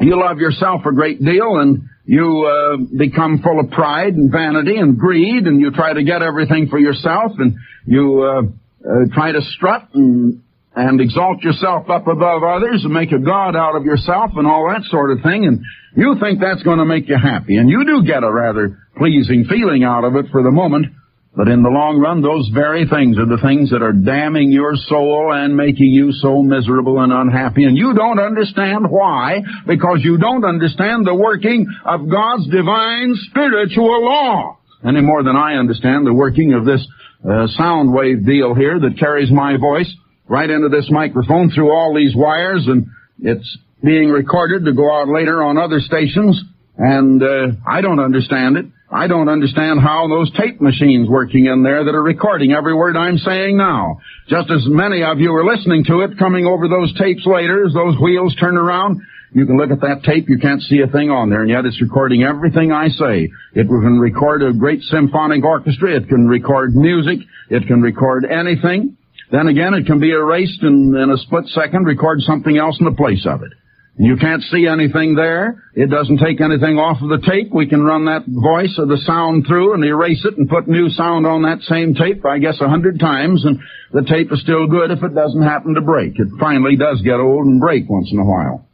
you 0.00 0.18
love 0.20 0.38
yourself 0.38 0.82
a 0.86 0.92
great 0.92 1.22
deal, 1.22 1.58
and 1.58 1.88
you 2.04 2.44
uh, 2.44 2.76
become 2.96 3.40
full 3.42 3.60
of 3.60 3.70
pride 3.70 4.14
and 4.14 4.30
vanity 4.30 4.76
and 4.76 4.98
greed, 4.98 5.46
and 5.46 5.60
you 5.60 5.70
try 5.70 5.92
to 5.92 6.02
get 6.02 6.22
everything 6.22 6.68
for 6.68 6.78
yourself, 6.78 7.32
and 7.38 7.56
you 7.86 8.22
uh, 8.22 8.42
uh, 8.88 9.14
try 9.14 9.32
to 9.32 9.40
strut 9.42 9.88
and 9.94 10.42
and 10.74 11.02
exalt 11.02 11.42
yourself 11.42 11.90
up 11.90 12.06
above 12.06 12.42
others 12.42 12.80
and 12.82 12.94
make 12.94 13.12
a 13.12 13.18
god 13.18 13.54
out 13.54 13.76
of 13.76 13.84
yourself 13.84 14.30
and 14.36 14.46
all 14.46 14.66
that 14.70 14.82
sort 14.84 15.10
of 15.10 15.22
thing, 15.22 15.44
and 15.44 15.62
you 15.94 16.16
think 16.18 16.40
that's 16.40 16.62
going 16.62 16.78
to 16.78 16.84
make 16.86 17.08
you 17.08 17.16
happy, 17.22 17.56
and 17.56 17.68
you 17.68 17.84
do 17.84 18.02
get 18.06 18.24
a 18.24 18.32
rather 18.32 18.78
pleasing 18.96 19.44
feeling 19.44 19.84
out 19.84 20.04
of 20.04 20.16
it 20.16 20.26
for 20.32 20.42
the 20.42 20.50
moment, 20.50 20.86
but 21.34 21.48
in 21.48 21.62
the 21.62 21.70
long 21.72 21.98
run, 21.98 22.20
those 22.20 22.50
very 22.52 22.86
things 22.86 23.16
are 23.18 23.24
the 23.24 23.40
things 23.40 23.70
that 23.70 23.80
are 23.80 23.96
damning 23.96 24.52
your 24.52 24.76
soul 24.76 25.32
and 25.32 25.56
making 25.56 25.88
you 25.88 26.12
so 26.12 26.42
miserable 26.42 27.00
and 27.00 27.12
unhappy. 27.12 27.64
And 27.64 27.76
you 27.76 27.94
don't 27.94 28.20
understand 28.20 28.84
why, 28.90 29.40
because 29.66 30.00
you 30.04 30.18
don't 30.18 30.44
understand 30.44 31.06
the 31.06 31.14
working 31.14 31.66
of 31.86 32.10
God's 32.10 32.48
divine 32.48 33.16
spiritual 33.30 34.04
law 34.04 34.58
any 34.84 35.00
more 35.00 35.22
than 35.22 35.36
I 35.36 35.54
understand 35.54 36.06
the 36.06 36.12
working 36.14 36.54
of 36.54 36.64
this 36.64 36.86
uh, 37.24 37.46
sound 37.46 37.92
wave 37.92 38.26
deal 38.26 38.54
here 38.54 38.80
that 38.80 38.98
carries 38.98 39.30
my 39.30 39.56
voice 39.56 39.90
right 40.28 40.50
into 40.50 40.68
this 40.68 40.88
microphone 40.90 41.50
through 41.50 41.70
all 41.70 41.94
these 41.94 42.14
wires, 42.16 42.66
and 42.66 42.86
it's 43.20 43.58
being 43.82 44.10
recorded 44.10 44.64
to 44.64 44.72
go 44.72 44.92
out 44.92 45.08
later 45.08 45.42
on 45.42 45.58
other 45.58 45.80
stations. 45.80 46.42
And 46.76 47.22
uh, 47.22 47.56
I 47.68 47.80
don't 47.80 48.00
understand 48.00 48.56
it. 48.56 48.66
I 48.92 49.06
don't 49.06 49.30
understand 49.30 49.80
how 49.80 50.06
those 50.06 50.30
tape 50.36 50.60
machines 50.60 51.08
working 51.08 51.46
in 51.46 51.62
there 51.62 51.82
that 51.82 51.94
are 51.94 52.02
recording 52.02 52.52
every 52.52 52.74
word 52.74 52.94
I'm 52.94 53.16
saying 53.16 53.56
now. 53.56 54.00
Just 54.28 54.50
as 54.50 54.66
many 54.66 55.02
of 55.02 55.18
you 55.18 55.32
are 55.34 55.44
listening 55.44 55.84
to 55.84 56.00
it, 56.00 56.18
coming 56.18 56.44
over 56.44 56.68
those 56.68 56.92
tapes 56.98 57.24
later 57.24 57.64
as 57.66 57.72
those 57.72 57.96
wheels 57.98 58.36
turn 58.36 58.58
around, 58.58 59.00
you 59.32 59.46
can 59.46 59.56
look 59.56 59.70
at 59.70 59.80
that 59.80 60.04
tape, 60.04 60.28
you 60.28 60.36
can't 60.36 60.60
see 60.60 60.80
a 60.80 60.92
thing 60.92 61.08
on 61.08 61.30
there, 61.30 61.40
and 61.40 61.48
yet 61.48 61.64
it's 61.64 61.80
recording 61.80 62.22
everything 62.22 62.70
I 62.70 62.88
say. 62.88 63.30
It 63.54 63.66
can 63.66 63.98
record 63.98 64.42
a 64.42 64.52
great 64.52 64.82
symphonic 64.82 65.42
orchestra, 65.42 65.96
it 65.96 66.08
can 66.08 66.28
record 66.28 66.76
music, 66.76 67.20
it 67.48 67.66
can 67.66 67.80
record 67.80 68.26
anything. 68.26 68.98
Then 69.30 69.46
again, 69.46 69.72
it 69.72 69.86
can 69.86 70.00
be 70.00 70.10
erased 70.10 70.62
and 70.62 70.94
in 70.94 71.10
a 71.10 71.16
split 71.16 71.46
second 71.48 71.86
record 71.86 72.20
something 72.20 72.58
else 72.58 72.76
in 72.78 72.84
the 72.84 72.92
place 72.92 73.24
of 73.24 73.42
it. 73.42 73.52
You 73.98 74.16
can't 74.16 74.42
see 74.44 74.66
anything 74.66 75.14
there. 75.14 75.62
It 75.74 75.90
doesn't 75.90 76.18
take 76.18 76.40
anything 76.40 76.78
off 76.78 77.02
of 77.02 77.10
the 77.10 77.20
tape. 77.26 77.52
We 77.52 77.68
can 77.68 77.82
run 77.82 78.06
that 78.06 78.24
voice 78.26 78.74
or 78.78 78.86
the 78.86 78.96
sound 79.04 79.44
through 79.46 79.74
and 79.74 79.84
erase 79.84 80.24
it 80.24 80.38
and 80.38 80.48
put 80.48 80.66
new 80.66 80.88
sound 80.88 81.26
on 81.26 81.42
that 81.42 81.60
same 81.68 81.94
tape, 81.94 82.24
I 82.24 82.38
guess 82.38 82.58
a 82.60 82.68
hundred 82.68 82.98
times, 82.98 83.44
and 83.44 83.60
the 83.92 84.08
tape 84.08 84.32
is 84.32 84.40
still 84.40 84.66
good 84.66 84.90
if 84.90 85.02
it 85.02 85.14
doesn't 85.14 85.42
happen 85.42 85.74
to 85.74 85.82
break. 85.82 86.18
It 86.18 86.28
finally 86.40 86.76
does 86.76 87.02
get 87.02 87.20
old 87.20 87.44
and 87.44 87.60
break 87.60 87.84
once 87.88 88.08
in 88.10 88.18
a 88.18 88.24
while. 88.24 88.66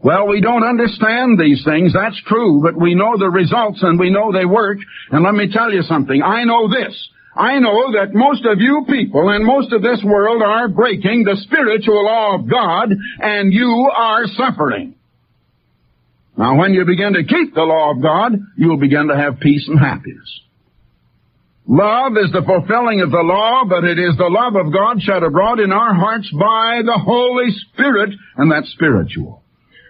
Well, 0.00 0.28
we 0.28 0.40
don't 0.40 0.64
understand 0.64 1.38
these 1.38 1.62
things, 1.64 1.92
that's 1.92 2.20
true, 2.26 2.62
but 2.62 2.74
we 2.74 2.94
know 2.94 3.18
the 3.18 3.28
results 3.28 3.82
and 3.82 3.98
we 3.98 4.10
know 4.10 4.32
they 4.32 4.46
work. 4.46 4.78
And 5.10 5.24
let 5.24 5.34
me 5.34 5.52
tell 5.52 5.72
you 5.72 5.82
something. 5.82 6.22
I 6.22 6.44
know 6.44 6.68
this. 6.68 6.96
I 7.38 7.60
know 7.60 7.92
that 7.92 8.14
most 8.14 8.44
of 8.44 8.58
you 8.58 8.84
people 8.88 9.30
and 9.30 9.46
most 9.46 9.72
of 9.72 9.80
this 9.80 10.02
world 10.04 10.42
are 10.42 10.66
breaking 10.66 11.22
the 11.22 11.36
spiritual 11.36 12.04
law 12.04 12.34
of 12.34 12.50
God 12.50 12.90
and 13.20 13.52
you 13.52 13.90
are 13.94 14.26
suffering. 14.26 14.96
Now 16.36 16.58
when 16.58 16.72
you 16.72 16.84
begin 16.84 17.12
to 17.12 17.22
keep 17.22 17.54
the 17.54 17.62
law 17.62 17.92
of 17.92 18.02
God, 18.02 18.32
you 18.56 18.68
will 18.68 18.80
begin 18.80 19.06
to 19.06 19.16
have 19.16 19.38
peace 19.38 19.68
and 19.68 19.78
happiness. 19.78 20.40
Love 21.68 22.12
is 22.16 22.32
the 22.32 22.42
fulfilling 22.44 23.02
of 23.02 23.10
the 23.12 23.22
law, 23.22 23.62
but 23.68 23.84
it 23.84 23.98
is 23.98 24.16
the 24.16 24.24
love 24.24 24.56
of 24.56 24.72
God 24.72 25.00
shed 25.00 25.22
abroad 25.22 25.60
in 25.60 25.70
our 25.70 25.94
hearts 25.94 26.28
by 26.32 26.80
the 26.82 26.98
Holy 26.98 27.50
Spirit, 27.50 28.10
and 28.36 28.50
that's 28.50 28.72
spiritual. 28.72 29.42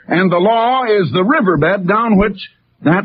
And 0.07 0.31
the 0.31 0.39
law 0.39 0.85
is 0.85 1.11
the 1.13 1.25
riverbed 1.25 1.87
down 1.87 2.19
which 2.19 2.37
that 2.83 3.05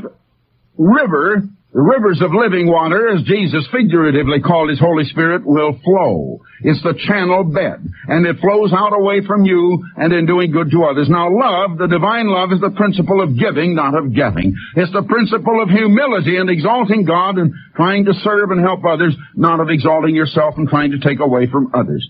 river 0.75 1.43
the 1.73 1.81
rivers 1.81 2.21
of 2.21 2.29
living 2.29 2.69
water, 2.69 3.09
as 3.09 3.23
Jesus 3.23 3.65
figuratively 3.73 4.41
called 4.41 4.69
His 4.69 4.79
Holy 4.79 5.05
Spirit, 5.05 5.41
will 5.43 5.73
flow. 5.83 6.39
It's 6.61 6.81
the 6.83 6.93
channel 6.93 7.43
bed, 7.43 7.81
and 8.07 8.27
it 8.27 8.37
flows 8.39 8.71
out 8.71 8.93
away 8.93 9.25
from 9.25 9.43
you 9.43 9.83
and 9.97 10.13
in 10.13 10.27
doing 10.27 10.51
good 10.51 10.69
to 10.69 10.83
others. 10.83 11.09
Now 11.09 11.33
love, 11.33 11.79
the 11.79 11.87
divine 11.87 12.29
love, 12.29 12.53
is 12.53 12.61
the 12.61 12.77
principle 12.77 13.21
of 13.21 13.39
giving, 13.39 13.73
not 13.73 13.97
of 13.97 14.13
getting. 14.13 14.53
It's 14.75 14.93
the 14.93 15.01
principle 15.01 15.63
of 15.63 15.69
humility 15.69 16.37
and 16.37 16.47
exalting 16.47 17.05
God 17.05 17.41
and 17.41 17.51
trying 17.75 18.05
to 18.05 18.13
serve 18.21 18.51
and 18.51 18.61
help 18.61 18.85
others, 18.85 19.15
not 19.35 19.59
of 19.59 19.69
exalting 19.71 20.15
yourself 20.15 20.53
and 20.57 20.69
trying 20.69 20.91
to 20.91 20.99
take 20.99 21.19
away 21.19 21.47
from 21.49 21.71
others. 21.73 22.07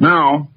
Now, 0.00 0.48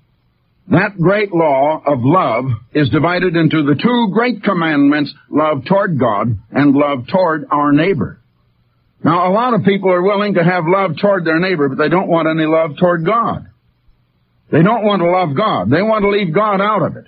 that 0.69 0.97
great 0.97 1.33
law 1.33 1.81
of 1.85 1.99
love 2.01 2.45
is 2.73 2.89
divided 2.89 3.35
into 3.35 3.63
the 3.63 3.75
two 3.75 4.13
great 4.13 4.43
commandments, 4.43 5.13
love 5.29 5.65
toward 5.65 5.99
God 5.99 6.37
and 6.51 6.75
love 6.75 7.07
toward 7.11 7.45
our 7.51 7.71
neighbor. 7.71 8.21
Now, 9.03 9.29
a 9.29 9.33
lot 9.33 9.53
of 9.53 9.63
people 9.63 9.91
are 9.91 10.01
willing 10.01 10.35
to 10.35 10.43
have 10.43 10.63
love 10.67 10.91
toward 11.01 11.25
their 11.25 11.39
neighbor, 11.39 11.69
but 11.69 11.77
they 11.77 11.89
don't 11.89 12.07
want 12.07 12.27
any 12.27 12.45
love 12.45 12.77
toward 12.79 13.05
God. 13.05 13.47
They 14.51 14.61
don't 14.61 14.85
want 14.85 15.01
to 15.01 15.09
love 15.09 15.35
God. 15.35 15.69
They 15.69 15.81
want 15.81 16.03
to 16.03 16.09
leave 16.09 16.33
God 16.33 16.61
out 16.61 16.83
of 16.83 16.97
it. 16.97 17.05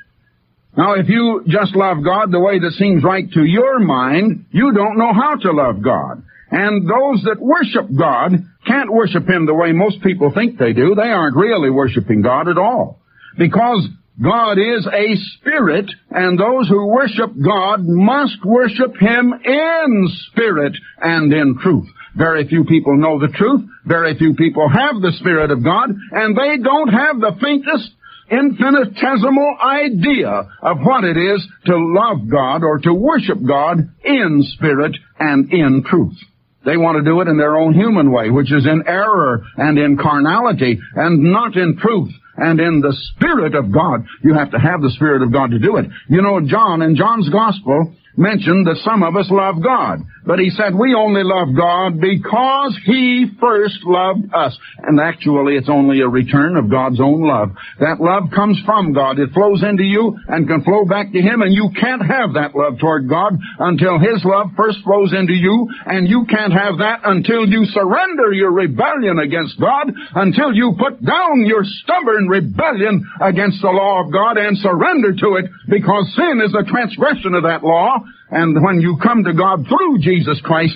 Now, 0.76 0.94
if 0.94 1.08
you 1.08 1.44
just 1.48 1.76
love 1.76 2.04
God 2.04 2.32
the 2.32 2.40
way 2.40 2.58
that 2.58 2.72
seems 2.72 3.04
right 3.04 3.32
to 3.32 3.44
your 3.44 3.80
mind, 3.80 4.46
you 4.52 4.74
don't 4.74 4.98
know 4.98 5.14
how 5.14 5.36
to 5.36 5.52
love 5.52 5.84
God. 5.84 6.24
And 6.50 6.90
those 6.90 7.24
that 7.26 7.38
worship 7.40 7.90
God 7.96 8.32
can't 8.66 8.92
worship 8.92 9.28
Him 9.30 9.46
the 9.46 9.54
way 9.54 9.72
most 9.72 10.02
people 10.02 10.32
think 10.34 10.58
they 10.58 10.74
do. 10.74 10.96
They 10.96 11.10
aren't 11.10 11.36
really 11.36 11.70
worshiping 11.70 12.22
God 12.22 12.48
at 12.48 12.58
all. 12.58 13.03
Because 13.38 13.88
God 14.22 14.60
is 14.60 14.88
a 14.88 15.16
spirit, 15.38 15.90
and 16.12 16.40
those 16.40 16.70
who 16.70 16.88
worship 16.88 17.32
God 17.44 17.80
must 17.82 18.46
worship 18.46 18.96
Him 19.00 19.34
in 19.44 20.10
spirit 20.30 20.74
and 21.02 21.34
in 21.34 21.58
truth. 21.62 21.88
Very 22.16 22.48
few 22.48 22.64
people 22.64 22.96
know 22.96 23.20
the 23.20 23.34
truth. 23.34 23.62
Very 23.86 24.16
few 24.18 24.36
people 24.36 24.70
have 24.70 25.02
the 25.02 25.14
Spirit 25.20 25.50
of 25.50 25.64
God, 25.64 25.90
and 26.12 26.38
they 26.38 26.58
don't 26.62 26.90
have 26.90 27.20
the 27.20 27.36
faintest 27.42 27.90
infinitesimal 28.30 29.58
idea 29.62 30.30
of 30.62 30.78
what 30.80 31.04
it 31.04 31.18
is 31.18 31.46
to 31.66 31.76
love 31.76 32.30
God 32.30 32.64
or 32.64 32.80
to 32.80 32.94
worship 32.94 33.38
God 33.46 33.90
in 34.04 34.44
spirit 34.56 34.96
and 35.20 35.52
in 35.52 35.84
truth. 35.84 36.18
They 36.66 36.78
want 36.78 36.98
to 36.98 37.04
do 37.04 37.20
it 37.22 37.28
in 37.28 37.38
their 37.38 37.58
own 37.58 37.74
human 37.74 38.12
way, 38.12 38.30
which 38.30 38.52
is 38.52 38.66
in 38.66 38.84
error 38.88 39.44
and 39.58 39.78
in 39.78 39.98
carnality 39.98 40.80
and 40.96 41.24
not 41.24 41.56
in 41.56 41.78
truth 41.78 42.12
and 42.38 42.60
in 42.60 42.82
the 42.82 42.96
Spirit 43.14 43.56
of 43.56 43.72
God. 43.72 44.06
You 44.24 44.34
have 44.34 44.52
to 44.52 44.60
have 44.60 44.82
the 44.82 44.92
Spirit 44.92 45.22
of 45.22 45.32
God 45.32 45.52
to 45.52 45.60
do 45.60 45.78
it. 45.78 45.86
You 46.10 46.22
know, 46.22 46.40
John, 46.42 46.82
in 46.82 46.96
John's 46.96 47.30
Gospel, 47.30 47.96
mentioned 48.16 48.68
that 48.68 48.78
some 48.84 49.04
of 49.04 49.16
us 49.16 49.28
love 49.30 49.64
God. 49.64 50.06
But 50.26 50.40
he 50.40 50.52
said 50.52 50.74
we 50.74 50.96
only 50.96 51.24
love 51.24 51.52
God 51.56 52.00
because 52.00 52.78
He 52.86 53.28
first 53.42 53.84
loved 53.84 54.34
us. 54.34 54.58
And 54.80 55.00
actually 55.00 55.58
it's 55.58 55.70
only 55.70 56.00
a 56.00 56.08
return 56.08 56.56
of 56.56 56.72
God's 56.72 57.02
own 57.02 57.28
love. 57.28 57.52
That 57.80 58.00
love 58.00 58.32
comes 58.34 58.60
from 58.66 58.94
God. 58.94 59.20
It 59.20 59.34
flows 59.34 59.64
into 59.64 59.84
you 59.84 60.18
and 60.28 60.48
can 60.48 60.64
flow 60.64 60.86
back 60.86 61.12
to 61.12 61.20
Him 61.20 61.42
and 61.42 61.54
you 61.54 61.72
can't 61.76 62.02
have 62.02 62.40
that 62.40 62.56
love 62.56 62.80
toward 62.80 63.10
God 63.10 63.36
until 63.60 64.00
His 64.00 64.24
love 64.24 64.56
first 64.56 64.80
flows 64.84 65.12
into 65.12 65.34
you 65.34 65.68
and 65.86 66.08
you 66.08 66.26
can't 66.30 66.54
have 66.54 66.80
that 66.80 67.04
until 67.04 67.44
you 67.44 67.66
surrender 67.66 68.32
your 68.32 68.52
rebellion 68.52 69.20
against 69.20 69.60
God, 69.60 69.92
until 70.16 70.54
you 70.54 70.76
put 70.80 71.04
down 71.04 71.46
your 71.46 71.64
stubborn 71.84 72.30
rebellion 72.30 73.04
against 73.20 73.62
the 73.62 73.76
law 73.76 74.06
of 74.06 74.14
God 74.14 74.38
and 74.38 74.58
surrender 74.60 75.12
to 75.12 75.36
it 75.36 75.52
because 75.68 76.08
sin 76.16 76.40
is 76.40 76.56
a 76.56 76.64
transgression 76.64 77.36
of 77.36 77.44
that 77.44 77.64
law 77.64 78.03
and 78.30 78.64
when 78.64 78.82
you 78.82 78.98
come 79.02 79.24
to 79.24 79.34
God 79.34 79.66
through 79.68 80.00
Jesus 80.00 80.40
Christ, 80.44 80.76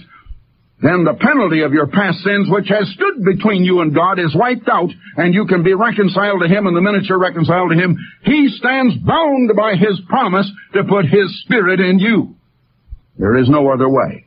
then 0.81 1.05
the 1.05 1.17
penalty 1.19 1.61
of 1.61 1.73
your 1.73 1.87
past 1.87 2.19
sins, 2.19 2.47
which 2.51 2.69
has 2.69 2.87
stood 2.93 3.25
between 3.25 3.63
you 3.63 3.81
and 3.81 3.95
God, 3.95 4.19
is 4.19 4.35
wiped 4.35 4.69
out, 4.69 4.89
and 5.17 5.33
you 5.33 5.47
can 5.47 5.63
be 5.63 5.73
reconciled 5.73 6.41
to 6.41 6.47
Him, 6.47 6.67
and 6.67 6.75
the 6.75 6.81
minute 6.81 7.05
you're 7.05 7.17
reconciled 7.17 7.71
to 7.71 7.77
Him, 7.77 7.97
He 8.23 8.49
stands 8.59 8.95
bound 8.97 9.51
by 9.57 9.73
His 9.75 9.99
promise 10.07 10.49
to 10.73 10.83
put 10.83 11.05
His 11.05 11.41
Spirit 11.43 11.79
in 11.79 11.97
you. 11.97 12.35
There 13.17 13.37
is 13.37 13.49
no 13.49 13.71
other 13.71 13.89
way. 13.89 14.25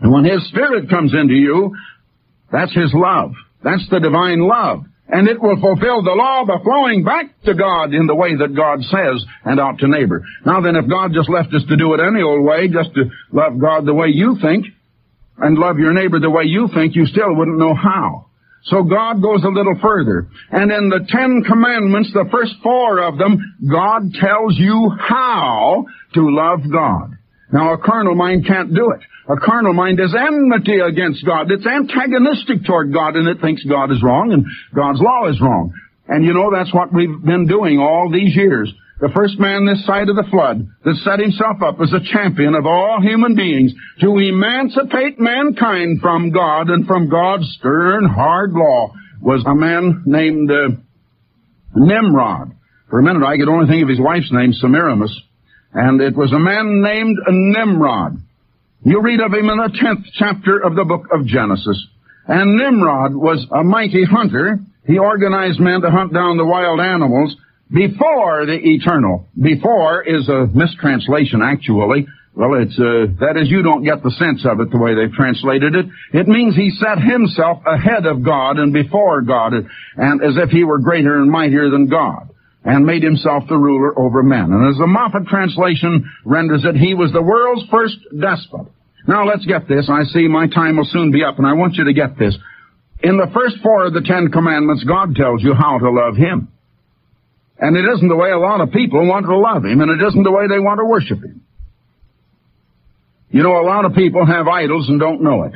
And 0.00 0.10
when 0.10 0.24
His 0.24 0.48
Spirit 0.48 0.88
comes 0.88 1.12
into 1.12 1.34
you, 1.34 1.76
that's 2.50 2.74
His 2.74 2.94
love. 2.94 3.32
That's 3.62 3.86
the 3.90 4.00
divine 4.00 4.40
love 4.40 4.84
and 5.12 5.28
it 5.28 5.40
will 5.40 5.60
fulfill 5.60 6.02
the 6.02 6.14
law 6.14 6.44
by 6.46 6.62
flowing 6.62 7.04
back 7.04 7.26
to 7.44 7.54
God 7.54 7.94
in 7.94 8.06
the 8.06 8.14
way 8.14 8.36
that 8.36 8.54
God 8.54 8.82
says 8.84 9.24
and 9.44 9.58
out 9.60 9.78
to 9.78 9.88
neighbor. 9.88 10.24
Now 10.46 10.60
then, 10.60 10.76
if 10.76 10.88
God 10.88 11.12
just 11.12 11.28
left 11.28 11.52
us 11.54 11.62
to 11.68 11.76
do 11.76 11.94
it 11.94 12.00
any 12.00 12.22
old 12.22 12.44
way, 12.44 12.68
just 12.68 12.94
to 12.94 13.10
love 13.32 13.60
God 13.60 13.86
the 13.86 13.94
way 13.94 14.08
you 14.08 14.38
think, 14.40 14.66
and 15.38 15.58
love 15.58 15.78
your 15.78 15.92
neighbor 15.92 16.20
the 16.20 16.30
way 16.30 16.44
you 16.44 16.68
think, 16.74 16.94
you 16.94 17.06
still 17.06 17.34
wouldn't 17.34 17.58
know 17.58 17.74
how. 17.74 18.26
So 18.64 18.82
God 18.82 19.22
goes 19.22 19.42
a 19.42 19.48
little 19.48 19.78
further. 19.80 20.28
And 20.50 20.70
in 20.70 20.90
the 20.90 21.06
Ten 21.08 21.42
Commandments, 21.48 22.10
the 22.12 22.28
first 22.30 22.52
four 22.62 23.00
of 23.00 23.16
them, 23.16 23.38
God 23.70 24.12
tells 24.20 24.58
you 24.58 24.92
how 24.98 25.86
to 26.14 26.20
love 26.28 26.60
God. 26.70 27.16
Now 27.52 27.72
a 27.74 27.78
carnal 27.78 28.14
mind 28.14 28.46
can't 28.46 28.74
do 28.74 28.92
it. 28.92 29.00
A 29.28 29.36
carnal 29.36 29.72
mind 29.72 30.00
is 30.00 30.14
enmity 30.14 30.78
against 30.80 31.24
God. 31.24 31.50
It's 31.50 31.66
antagonistic 31.66 32.64
toward 32.64 32.92
God 32.92 33.16
and 33.16 33.28
it 33.28 33.40
thinks 33.40 33.62
God 33.64 33.90
is 33.90 34.02
wrong 34.02 34.32
and 34.32 34.44
God's 34.74 35.00
law 35.00 35.28
is 35.28 35.40
wrong. 35.40 35.72
And 36.08 36.24
you 36.24 36.32
know 36.34 36.50
that's 36.52 36.74
what 36.74 36.92
we've 36.92 37.22
been 37.22 37.46
doing 37.46 37.78
all 37.78 38.10
these 38.10 38.34
years. 38.34 38.72
The 39.00 39.10
first 39.14 39.38
man 39.38 39.64
this 39.64 39.86
side 39.86 40.10
of 40.10 40.16
the 40.16 40.28
flood 40.30 40.66
that 40.84 40.96
set 40.96 41.20
himself 41.20 41.62
up 41.62 41.80
as 41.80 41.92
a 41.92 42.04
champion 42.12 42.54
of 42.54 42.66
all 42.66 43.00
human 43.00 43.34
beings 43.34 43.72
to 44.00 44.18
emancipate 44.18 45.18
mankind 45.18 46.00
from 46.02 46.30
God 46.32 46.68
and 46.68 46.86
from 46.86 47.08
God's 47.08 47.48
stern, 47.58 48.04
hard 48.04 48.52
law 48.52 48.92
was 49.22 49.42
a 49.46 49.54
man 49.54 50.02
named 50.04 50.50
uh, 50.50 50.76
Nimrod. 51.74 52.52
For 52.90 52.98
a 52.98 53.02
minute, 53.02 53.24
I 53.24 53.38
could 53.38 53.48
only 53.48 53.68
think 53.68 53.82
of 53.82 53.88
his 53.88 54.00
wife's 54.00 54.32
name, 54.32 54.52
Semiramis, 54.52 55.16
and 55.72 56.00
it 56.00 56.16
was 56.16 56.32
a 56.32 56.38
man 56.38 56.82
named 56.82 57.18
Nimrod. 57.28 58.18
You 58.82 59.02
read 59.02 59.20
of 59.20 59.32
him 59.32 59.48
in 59.48 59.58
the 59.58 59.78
tenth 59.78 60.06
chapter 60.14 60.58
of 60.58 60.74
the 60.74 60.84
book 60.84 61.06
of 61.12 61.26
Genesis. 61.26 61.86
And 62.26 62.56
Nimrod 62.56 63.14
was 63.14 63.46
a 63.50 63.62
mighty 63.62 64.04
hunter. 64.04 64.58
He 64.86 64.98
organized 64.98 65.60
men 65.60 65.82
to 65.82 65.90
hunt 65.90 66.14
down 66.14 66.36
the 66.36 66.46
wild 66.46 66.80
animals 66.80 67.36
before 67.70 68.46
the 68.46 68.58
eternal. 68.58 69.28
Before 69.40 70.02
is 70.02 70.28
a 70.28 70.46
mistranslation, 70.46 71.42
actually. 71.42 72.06
Well, 72.34 72.54
it's, 72.54 72.78
uh, 72.78 73.12
that 73.20 73.36
is, 73.36 73.50
you 73.50 73.62
don't 73.62 73.84
get 73.84 74.02
the 74.02 74.12
sense 74.12 74.46
of 74.46 74.60
it 74.60 74.70
the 74.70 74.78
way 74.78 74.94
they've 74.94 75.12
translated 75.12 75.74
it. 75.74 75.86
It 76.12 76.28
means 76.28 76.54
he 76.54 76.70
set 76.70 76.98
himself 76.98 77.62
ahead 77.66 78.06
of 78.06 78.24
God 78.24 78.58
and 78.58 78.72
before 78.72 79.22
God, 79.22 79.52
and 79.52 80.22
as 80.22 80.36
if 80.36 80.50
he 80.50 80.64
were 80.64 80.78
greater 80.78 81.20
and 81.20 81.30
mightier 81.30 81.68
than 81.70 81.88
God, 81.88 82.29
and 82.64 82.84
made 82.84 83.02
himself 83.02 83.44
the 83.48 83.56
ruler 83.56 83.98
over 83.98 84.22
men. 84.22 84.52
And 84.52 84.68
as 84.68 84.76
the 84.76 84.86
Moffat 84.86 85.26
translation 85.26 86.10
renders 86.24 86.64
it, 86.64 86.76
he 86.76 86.94
was 86.94 87.12
the 87.12 87.22
world's 87.22 87.68
first 87.70 87.96
despot. 88.12 88.66
Now 89.08 89.26
let's 89.26 89.46
get 89.46 89.66
this. 89.66 89.88
I 89.90 90.04
see 90.04 90.28
my 90.28 90.46
time 90.46 90.76
will 90.76 90.84
soon 90.84 91.10
be 91.10 91.24
up, 91.24 91.38
and 91.38 91.46
I 91.46 91.54
want 91.54 91.74
you 91.74 91.84
to 91.84 91.94
get 91.94 92.18
this. 92.18 92.36
In 93.02 93.16
the 93.16 93.30
first 93.32 93.56
four 93.62 93.86
of 93.86 93.94
the 93.94 94.02
Ten 94.02 94.30
Commandments, 94.30 94.84
God 94.84 95.16
tells 95.16 95.42
you 95.42 95.54
how 95.54 95.78
to 95.78 95.90
love 95.90 96.16
Him. 96.16 96.48
And 97.58 97.76
it 97.76 97.84
isn't 97.96 98.08
the 98.08 98.16
way 98.16 98.30
a 98.30 98.38
lot 98.38 98.60
of 98.60 98.72
people 98.72 99.06
want 99.08 99.24
to 99.26 99.36
love 99.36 99.64
Him, 99.64 99.80
and 99.80 99.90
it 99.90 100.06
isn't 100.06 100.22
the 100.22 100.30
way 100.30 100.48
they 100.48 100.60
want 100.60 100.80
to 100.80 100.84
worship 100.84 101.24
Him. 101.24 101.40
You 103.30 103.42
know, 103.42 103.60
a 103.60 103.64
lot 103.64 103.84
of 103.84 103.94
people 103.94 104.26
have 104.26 104.48
idols 104.48 104.88
and 104.88 105.00
don't 105.00 105.22
know 105.22 105.44
it. 105.44 105.52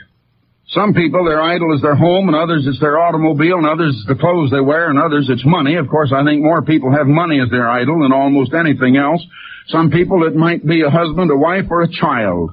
Some 0.75 0.93
people, 0.93 1.25
their 1.25 1.41
idol 1.41 1.73
is 1.75 1.83
their 1.83 1.95
home, 1.95 2.27
and 2.27 2.37
others 2.37 2.67
it's 2.67 2.81
their 2.81 2.99
automobile, 2.99 3.59
and 3.59 3.67
others 3.67 3.95
it's 3.95 4.09
the 4.09 4.21
clothes 4.21 4.51
they 4.51 4.61
wear, 4.61 4.91
and 4.91 4.99
others 4.99 5.29
it's 5.31 5.45
money. 5.47 5.77
Of 5.77 5.89
course, 5.89 6.13
I 6.13 6.25
think 6.25 6.43
more 6.43 6.63
people 6.63 6.91
have 6.91 7.07
money 7.07 7.41
as 7.41 7.49
their 7.51 7.71
idol 7.71 8.03
than 8.03 8.13
almost 8.13 8.53
anything 8.53 8.97
else. 8.97 9.25
Some 9.69 9.91
people, 9.91 10.27
it 10.27 10.35
might 10.35 10.67
be 10.67 10.83
a 10.83 10.91
husband, 10.91 11.31
a 11.31 11.37
wife, 11.37 11.67
or 11.71 11.83
a 11.83 11.89
child. 11.89 12.51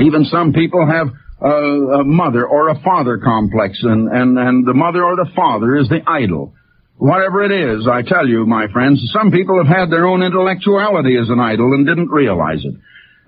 Even 0.00 0.24
some 0.24 0.52
people 0.52 0.84
have 0.84 1.08
a, 1.40 2.00
a 2.00 2.04
mother 2.04 2.44
or 2.44 2.70
a 2.70 2.80
father 2.82 3.18
complex, 3.18 3.78
and, 3.82 4.08
and, 4.08 4.36
and 4.36 4.66
the 4.66 4.74
mother 4.74 5.04
or 5.04 5.14
the 5.14 5.30
father 5.36 5.76
is 5.76 5.88
the 5.88 6.00
idol. 6.08 6.54
Whatever 6.96 7.44
it 7.44 7.52
is, 7.52 7.86
I 7.86 8.02
tell 8.02 8.26
you, 8.26 8.46
my 8.46 8.66
friends, 8.72 9.00
some 9.12 9.30
people 9.30 9.56
have 9.62 9.74
had 9.74 9.90
their 9.90 10.06
own 10.06 10.22
intellectuality 10.22 11.16
as 11.16 11.30
an 11.30 11.38
idol 11.38 11.72
and 11.72 11.86
didn't 11.86 12.10
realize 12.10 12.64
it. 12.64 12.74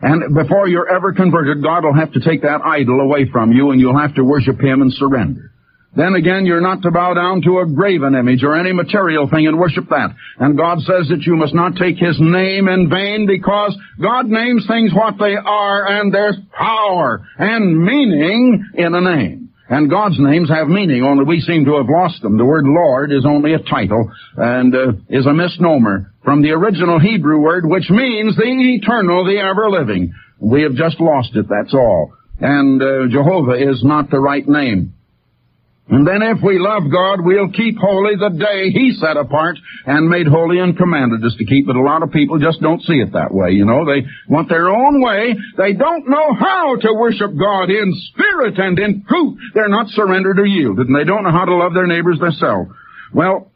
And 0.02 0.34
before 0.34 0.66
you're 0.66 0.88
ever 0.88 1.12
converted, 1.12 1.62
God 1.62 1.84
will 1.84 1.94
have 1.94 2.12
to 2.12 2.20
take 2.20 2.42
that 2.42 2.60
idol 2.62 3.00
away 3.00 3.30
from 3.30 3.52
you 3.52 3.70
and 3.70 3.80
you'll 3.80 3.98
have 3.98 4.16
to 4.16 4.24
worship 4.24 4.60
Him 4.60 4.82
and 4.82 4.92
surrender. 4.92 5.52
Then 5.94 6.14
again, 6.14 6.46
you're 6.46 6.62
not 6.62 6.82
to 6.82 6.90
bow 6.90 7.12
down 7.14 7.42
to 7.42 7.58
a 7.58 7.66
graven 7.66 8.14
image 8.14 8.42
or 8.42 8.56
any 8.56 8.72
material 8.72 9.28
thing 9.28 9.46
and 9.46 9.58
worship 9.58 9.90
that. 9.90 10.16
And 10.38 10.56
God 10.56 10.80
says 10.80 11.08
that 11.10 11.22
you 11.26 11.36
must 11.36 11.54
not 11.54 11.76
take 11.76 11.98
His 11.98 12.16
name 12.18 12.66
in 12.66 12.88
vain 12.88 13.26
because 13.26 13.76
God 14.00 14.26
names 14.26 14.66
things 14.66 14.92
what 14.94 15.18
they 15.18 15.36
are 15.36 15.86
and 15.86 16.12
there's 16.12 16.38
power 16.50 17.24
and 17.38 17.84
meaning 17.84 18.70
in 18.74 18.94
a 18.94 19.00
name. 19.00 19.41
And 19.72 19.88
God's 19.88 20.20
names 20.20 20.50
have 20.50 20.68
meaning, 20.68 21.02
only 21.02 21.24
we 21.24 21.40
seem 21.40 21.64
to 21.64 21.78
have 21.78 21.88
lost 21.88 22.20
them. 22.20 22.36
The 22.36 22.44
word 22.44 22.66
Lord 22.66 23.10
is 23.10 23.24
only 23.24 23.54
a 23.54 23.58
title 23.58 24.12
and 24.36 24.74
uh, 24.74 24.92
is 25.08 25.24
a 25.24 25.32
misnomer 25.32 26.12
from 26.22 26.42
the 26.42 26.50
original 26.50 27.00
Hebrew 27.00 27.40
word, 27.40 27.64
which 27.64 27.88
means 27.88 28.36
the 28.36 28.44
eternal, 28.44 29.24
the 29.24 29.40
ever-living. 29.40 30.12
We 30.38 30.64
have 30.64 30.74
just 30.74 31.00
lost 31.00 31.34
it, 31.36 31.46
that's 31.48 31.72
all. 31.72 32.12
And 32.38 32.82
uh, 32.82 33.08
Jehovah 33.10 33.54
is 33.54 33.82
not 33.82 34.10
the 34.10 34.20
right 34.20 34.46
name. 34.46 34.92
And 35.92 36.08
then 36.08 36.22
if 36.24 36.40
we 36.42 36.56
love 36.58 36.88
God, 36.88 37.20
we'll 37.20 37.52
keep 37.52 37.76
holy 37.76 38.16
the 38.16 38.32
day 38.32 38.72
He 38.72 38.96
set 38.96 39.20
apart 39.20 39.58
and 39.84 40.08
made 40.08 40.26
holy 40.26 40.58
and 40.58 40.72
commanded 40.74 41.22
us 41.22 41.36
to 41.36 41.44
keep. 41.44 41.66
But 41.66 41.76
a 41.76 41.84
lot 41.84 42.02
of 42.02 42.10
people 42.10 42.38
just 42.40 42.62
don't 42.62 42.80
see 42.80 42.96
it 42.96 43.12
that 43.12 43.28
way, 43.28 43.52
you 43.52 43.66
know. 43.66 43.84
They 43.84 44.08
want 44.24 44.48
their 44.48 44.72
own 44.72 45.04
way. 45.04 45.36
They 45.58 45.74
don't 45.74 46.08
know 46.08 46.32
how 46.32 46.80
to 46.80 46.94
worship 46.94 47.36
God 47.36 47.68
in 47.68 47.92
spirit 48.08 48.56
and 48.56 48.78
in 48.78 49.04
truth. 49.04 49.36
They're 49.52 49.68
not 49.68 49.88
surrendered 49.88 50.40
or 50.40 50.46
yielded, 50.46 50.88
and 50.88 50.96
they 50.96 51.04
don't 51.04 51.24
know 51.24 51.30
how 51.30 51.44
to 51.44 51.54
love 51.54 51.74
their 51.74 51.86
neighbors 51.86 52.18
themselves. 52.18 52.72
Well, 53.12 53.52